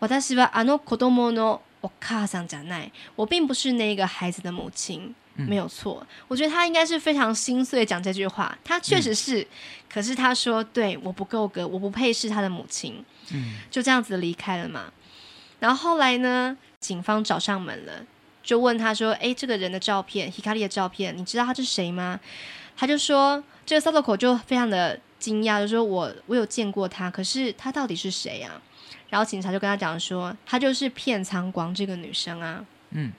[0.00, 5.14] 私はあの子供のお母さんじゃない，我并不是那个孩子的母亲。”
[5.47, 8.57] 没有错，我觉得他应该是非常心碎讲这句话。
[8.63, 9.47] 他确实是，嗯、
[9.89, 14.91] 可是他说：“对，我不够格，我不配是他的母亲。”嗯，就这样子离开了嘛。
[15.59, 18.05] 然后后来呢，警方找上门了，
[18.41, 22.19] 就问他说：“哎，这个人的照片，Hikari 的照片，你知道他是谁吗？”
[22.75, 28.61] 他就说：“这个 Sadako 就非常的惊讶，就说我我有见过他，可是他到底是谁啊？”
[29.09, 33.11] 然后警察就跟他讲说：“他就是片仓光这个女生啊。”嗯。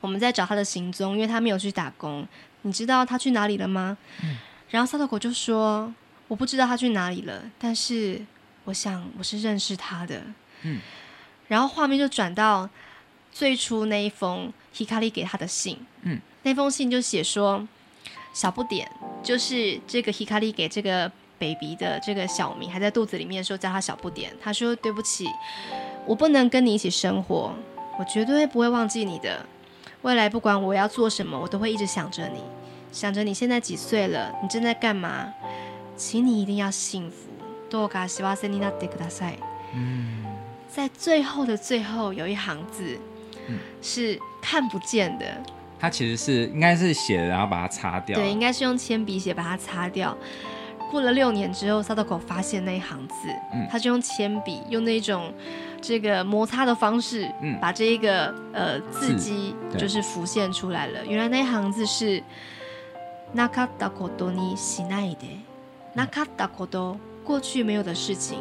[0.00, 2.26] 我们在找他的行踪，因为他没有去打工。
[2.62, 3.96] 你知道他去哪里了吗？
[4.22, 4.36] 嗯、
[4.68, 5.90] 然后萨托狗就说
[6.28, 8.20] ：“我不知道他去哪里了，但是
[8.64, 10.22] 我想我是认识他的。”
[10.62, 10.80] 嗯。
[11.48, 12.68] 然后画面就转到
[13.32, 15.78] 最初那一封 Hikari 给他的信。
[16.02, 16.20] 嗯。
[16.42, 17.66] 那封信就写说
[18.34, 18.90] ：“小不点，
[19.22, 24.30] 就是这个 Hikari 给这个 baby 的这个小名，还在肚子里面的时候叫他小不点。
[24.42, 25.26] 他说：对不起，
[26.06, 27.54] 我不能跟你一起生活，
[27.98, 29.44] 我绝对不会忘记你的。”
[30.01, 32.41] 未来不管我要做什么，我都会一直想着你，
[32.91, 35.33] 想着你现在几岁了，你正在干嘛？
[35.97, 37.29] 请你一定要幸福。
[37.69, 39.39] どうか幸せになってください。
[39.73, 40.23] 嗯，
[40.69, 42.99] 在最后的最后有一行字，
[43.47, 45.25] 嗯，是看不见的。
[45.79, 48.19] 它其实是应该是写的，然后把它擦掉。
[48.19, 50.15] 对，应该是用铅笔写把它擦掉。
[50.91, 53.15] 过了六年之后，Sadako 发现那一行字，
[53.51, 55.33] 嗯，他就用铅笔用那种。
[55.81, 61.05] 这个摩擦的方式，嗯，把这一个呃字迹就是浮现出来了。
[61.05, 62.23] 原来那一行字是“
[63.35, 65.41] なかったことにしないで”，
[65.95, 68.39] なかったこと过去没有的事情，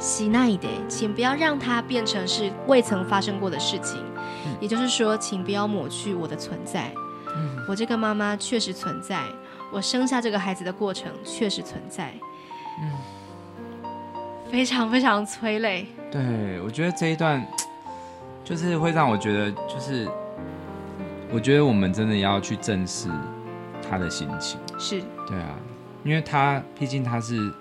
[0.00, 4.02] しないで，请不要让它变成是未曾发生过的事情。
[4.44, 6.92] 嗯、也就是说，请不要抹去我的存在。
[7.36, 9.22] 嗯、我这个妈妈确实存在，
[9.72, 12.12] 我生下这个孩子的过程确实存在。
[12.80, 12.90] 嗯，
[14.50, 15.86] 非常非常催泪。
[16.09, 17.45] 对，我觉得这一段
[18.43, 20.07] 就是会让我觉得，就是
[21.31, 23.09] 我觉得我们真的要去正视
[23.89, 24.59] 他的心情。
[24.79, 25.59] 是，对啊，
[26.03, 27.53] 因为他毕竟他是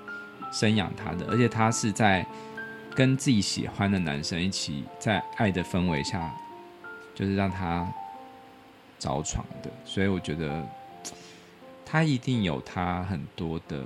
[0.52, 2.24] 生养他的，而且他是在
[2.94, 6.32] 跟自己喜欢的男生一起在爱的氛围下，
[7.14, 7.86] 就是让他
[8.98, 10.64] 着床的，所以我觉得
[11.84, 13.84] 他一定有他很多的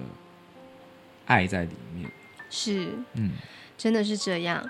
[1.27, 2.11] 爱在里面。
[2.51, 3.33] 是，嗯。
[3.81, 4.63] 真的是这样。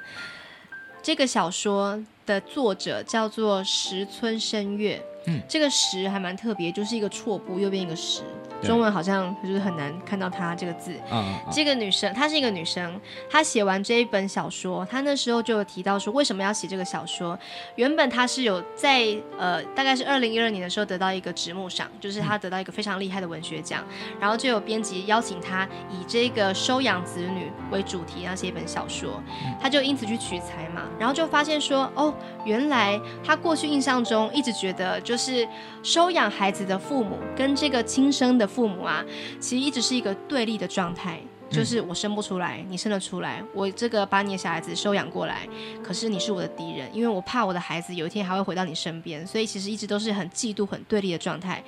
[1.02, 8.22] 这个小说的作者叫做石村深月，嗯，这个石还蛮特别，就是一个错部右边一个石，
[8.62, 10.94] 中文好像就是很难看到她这个字。
[11.10, 13.00] 嗯，这个女生她是一个女生，
[13.30, 17.38] 她写完这一本小说，她那时候就有提到说为什么要写这个小说。
[17.76, 19.06] 原本她是有在
[19.38, 23.84] 呃大概是二零一二年的时候得到一个直木赏，就是她得到一个非常厉害的文学奖，
[24.20, 29.22] 然后就有编辑邀请她以这个收养子女为主题，然后写一本小说，
[29.60, 35.48] 她就因此去取材嘛，然后就发现说哦，原来她过去印象中一直觉得就是
[35.82, 39.04] 收养孩子的父母跟这个亲生的父母啊，
[39.38, 41.20] 其实一直是一个对立的状态，
[41.50, 45.48] 就是我生不出来，你生得出来，我这个把你的小孩子收养过来，
[45.82, 51.62] 可是你是我的敌人，因为我怕我的孩子有一天还会回到你身边，所以其实一直都是很嫉妒、很对立的状态。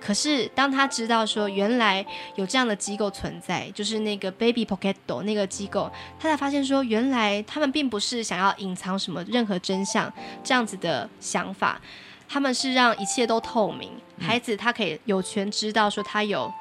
[0.00, 2.04] 可是当他知道说原来
[2.36, 10.12] 有这样的机构存在，就是那个 Baby Pocket 那个机构，他才发现说原来他们并不是想要隐藏什么任何真相
[10.42, 11.80] 这样子的想法。
[12.28, 16.52] 他们是让一切都透明，孩子他可以有权知道说他有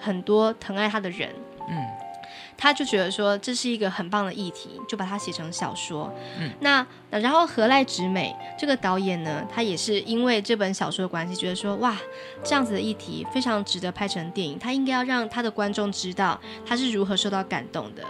[0.00, 1.30] 很多疼爱他的人，
[1.68, 1.76] 嗯，
[2.56, 11.96] 他就觉得说这是一个很棒的议题，就把它写成小说，嗯，那然后何濑直美这个导演呢，他也是因为这本小说的关系，觉得说哇，
[12.42, 18.02] 这样子的议题非常值得拍成电影，他应该要让他的观众知道他是如何受到感动的。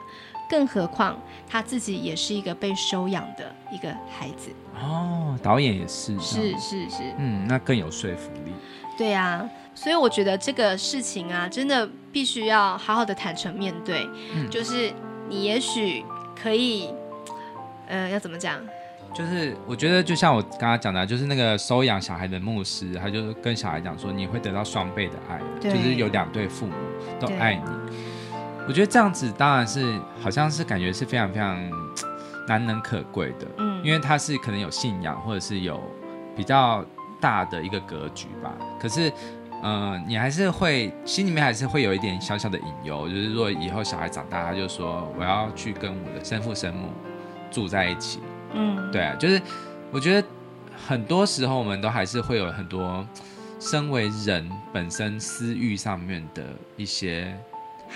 [0.49, 1.18] 更何况
[1.49, 8.53] 他自己也是一个被收养的一个孩子哦，导演也是，是是是，嗯，那更有说服力。
[8.99, 14.09] 对啊，所以我觉得这个事情啊，真的必须要好好的坦诚面对。
[14.34, 14.92] 嗯，就是
[15.28, 16.05] 你也许
[16.40, 16.90] 可以，
[17.86, 18.59] 呃，要怎么讲？
[19.14, 26.72] 就是我觉得就像我刚刚讲的，就是那个收养小孩的牧师，他就跟小孩讲说，你会得到双倍的爱，就是有两对父母
[27.18, 27.62] 都爱你。
[28.69, 31.57] 我觉得这样子当然是好像是感觉是非常非常
[32.49, 35.81] 难能可贵的，嗯，因为他是可能有信仰或者是有
[36.37, 36.85] 比较
[37.21, 38.53] 大的一个格局吧。
[38.81, 39.09] 可是，
[39.62, 46.89] 嗯、呃，你还是会心里面还是会有一点小小的隐忧，就是如果以后小孩长大，他就说我要去跟我的生父生母
[47.51, 48.19] 住在一起，
[48.53, 49.41] 嗯，对啊，就是
[49.93, 50.29] 我觉得
[50.89, 53.07] 很多时候我们都还是会有很多
[53.61, 56.43] 身为人本身私欲上面的
[56.77, 57.33] 一些。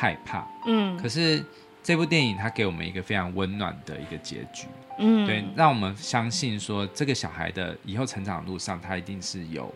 [0.00, 1.44] 害怕，嗯，可是
[1.82, 4.66] 这部电影它给我们一个非常温暖的一个结局，
[4.98, 9.70] 嗯，对，让我们相信说这个小孩的以后成长路上，他一定是有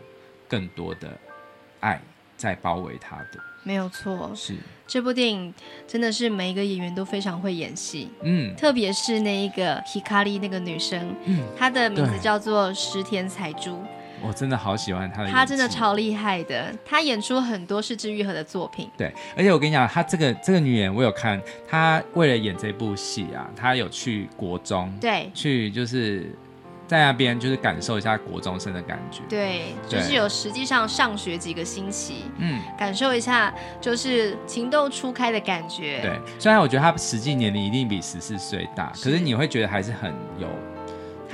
[0.47, 1.15] 更多的
[1.79, 2.01] 爱
[2.35, 4.55] 在包围他的，没有错，是。
[4.87, 5.53] 这部电影
[5.87, 13.79] 真的是每一个演员都非常会演戏，嗯，特别是那一个 Hikari 那个女生，嗯，她的名字叫做石田彩珠。
[14.25, 18.89] 我真的好喜欢他的，他真的超厉害的，他演出很多是治愈和的作品。
[18.97, 26.35] 对，而且我跟你讲，他这个这个女演我有看，她为了演这部戏啊，她有去国中，对，去就是
[26.87, 29.21] 在那边就是感受一下国中生的感觉。
[29.29, 35.99] 对，就是有实际上上学几个星期，嗯，感受一下就是情窦初开的感觉。
[36.01, 40.47] 对，虽然我觉得他实际年龄一定比十四岁大，可是你会觉得还是很有。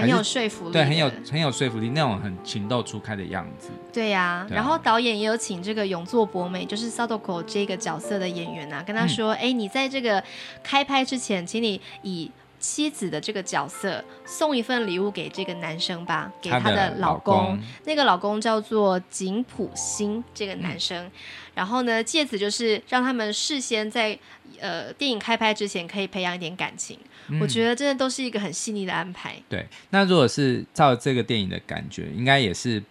[0.02, 3.70] 很有说服力，对，很有很有说服力，那种很情窦初开的样子。
[3.94, 10.24] 对呀、啊，然后导演也有请这个永作博美，就是 Sadoko 这个角色的演员啊，跟他说：“哎、嗯，你在这个
[10.64, 17.36] 开拍之前，请你以妻子的这个角色送一份礼物给这个男生吧，给他的老公。
[17.36, 21.06] 老公那个老公叫做井浦新，这个男生。
[21.06, 21.12] 嗯、
[21.56, 24.18] 然后呢，借此就是让他们事先在
[24.60, 26.98] 呃电影开拍之前可以培养一点感情。”
[27.40, 29.36] 我觉得真的都是一个很细腻的安排。
[29.48, 32.82] 对，那如果是照这个电影的感觉，应该也是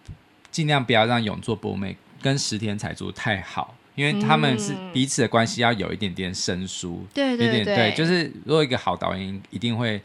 [0.49, 7.05] 尽量不要让永作博美跟石田彩珠太好，因为他们是彼此的关系要有一点点生疏。
[7.13, 10.01] 对对对，对，就是如果一个好导演一定会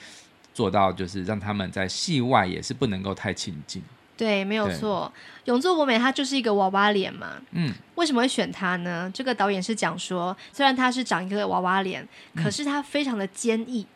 [0.53, 3.83] 做到，就是让他们在戏外也是不能够太亲近。
[4.17, 5.13] 对，没有错。
[5.45, 7.35] 永作博美他就是一个娃娃脸嘛。
[7.51, 7.71] 嗯。
[7.97, 9.11] 为什么会选他呢？
[9.13, 13.83] 这个导演是讲说，虽然他是长一个娃娃脸，可是他非常的坚毅。
[13.83, 13.87] 嗯、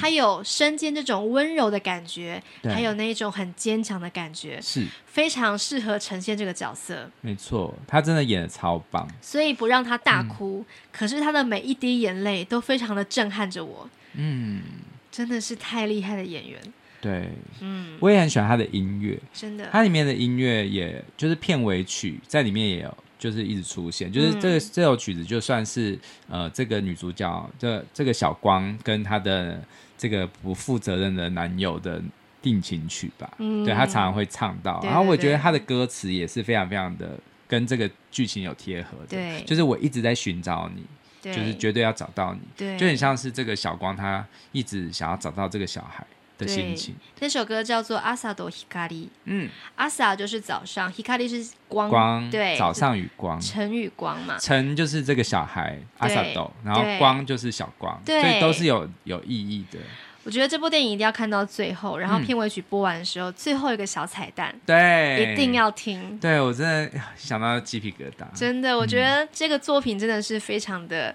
[0.00, 7.10] 他有身兼这种温柔的感觉，还有那一种很坚强的感觉，是非常适合呈现这个角色。
[7.20, 9.08] 没错，他真的演的超棒。
[9.20, 13.88] 所以不让他大哭，嗯、可是他的每一滴眼泪都非常的震撼着我。
[14.14, 14.62] 嗯，
[15.10, 16.60] 真的是太厉害的演员。
[17.00, 22.96] 对，嗯，我也很喜欢他的音乐，真的，他里面的音乐也就是片尾曲在里面也有。
[23.18, 25.98] 就是一直出现，就是这个、嗯、这首曲子就算是
[26.28, 29.60] 呃，这个女主角这这个小光跟她的
[29.96, 32.00] 这个不负责任的男友的
[32.40, 40.84] 定情曲吧，嗯，对，她常常会唱到，对对对，然后我觉得她的歌词也是非常非常的跟这个剧情有贴合的，对，就是我一直在寻找你，
[41.20, 46.06] 对，就是绝对要找到你，对，就很像是这个小光她一直想要找到这个小孩，
[46.38, 46.94] 的心情。
[47.18, 48.88] 这首歌叫做《朝と光》，
[49.24, 54.38] 嗯，朝就是早上，光是光，光对，早上与光，晨与光嘛。
[54.38, 59.78] 晨就是这个小孩，朝と，然后光就是小光，所以都是有有意义的。
[60.24, 66.18] 我觉得这部电影一定要看到最后，然后片尾曲播完的时候，嗯、最后一个小彩蛋，对，一定要听。
[66.18, 68.26] 对，我真的想到鸡皮疙瘩。
[68.38, 71.14] 真的，我觉得这个作品真的是非常的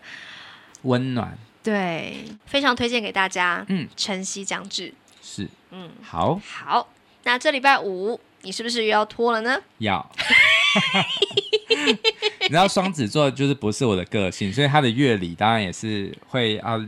[0.84, 1.38] 温暖。
[1.62, 3.64] 对，非常推荐给大家。
[3.70, 4.92] 嗯，晨曦将至。
[5.74, 6.88] 是，嗯，好，好。
[7.24, 9.60] 那这礼拜五你是不是又要拖了呢？
[9.80, 10.10] 要。
[12.42, 16.80] 你知道双子座就是不是我的个性，所以他的乐理当然也是会要。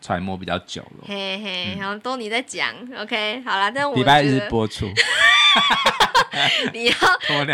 [0.00, 4.86] 揣摩比较久了，嘿嘿，然后都你在讲，OK，好了，但我礼拜日播出，
[6.72, 6.94] 你要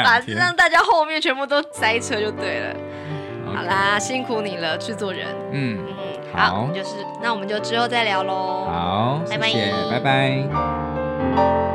[0.05, 2.77] 把让大家后面全部都塞车就对了，
[3.47, 5.79] 好啦，辛苦你了，制作人，嗯。
[5.89, 6.69] 嗯，好。
[6.75, 11.74] 就是那我们就之后再聊喽好谢谢拜拜。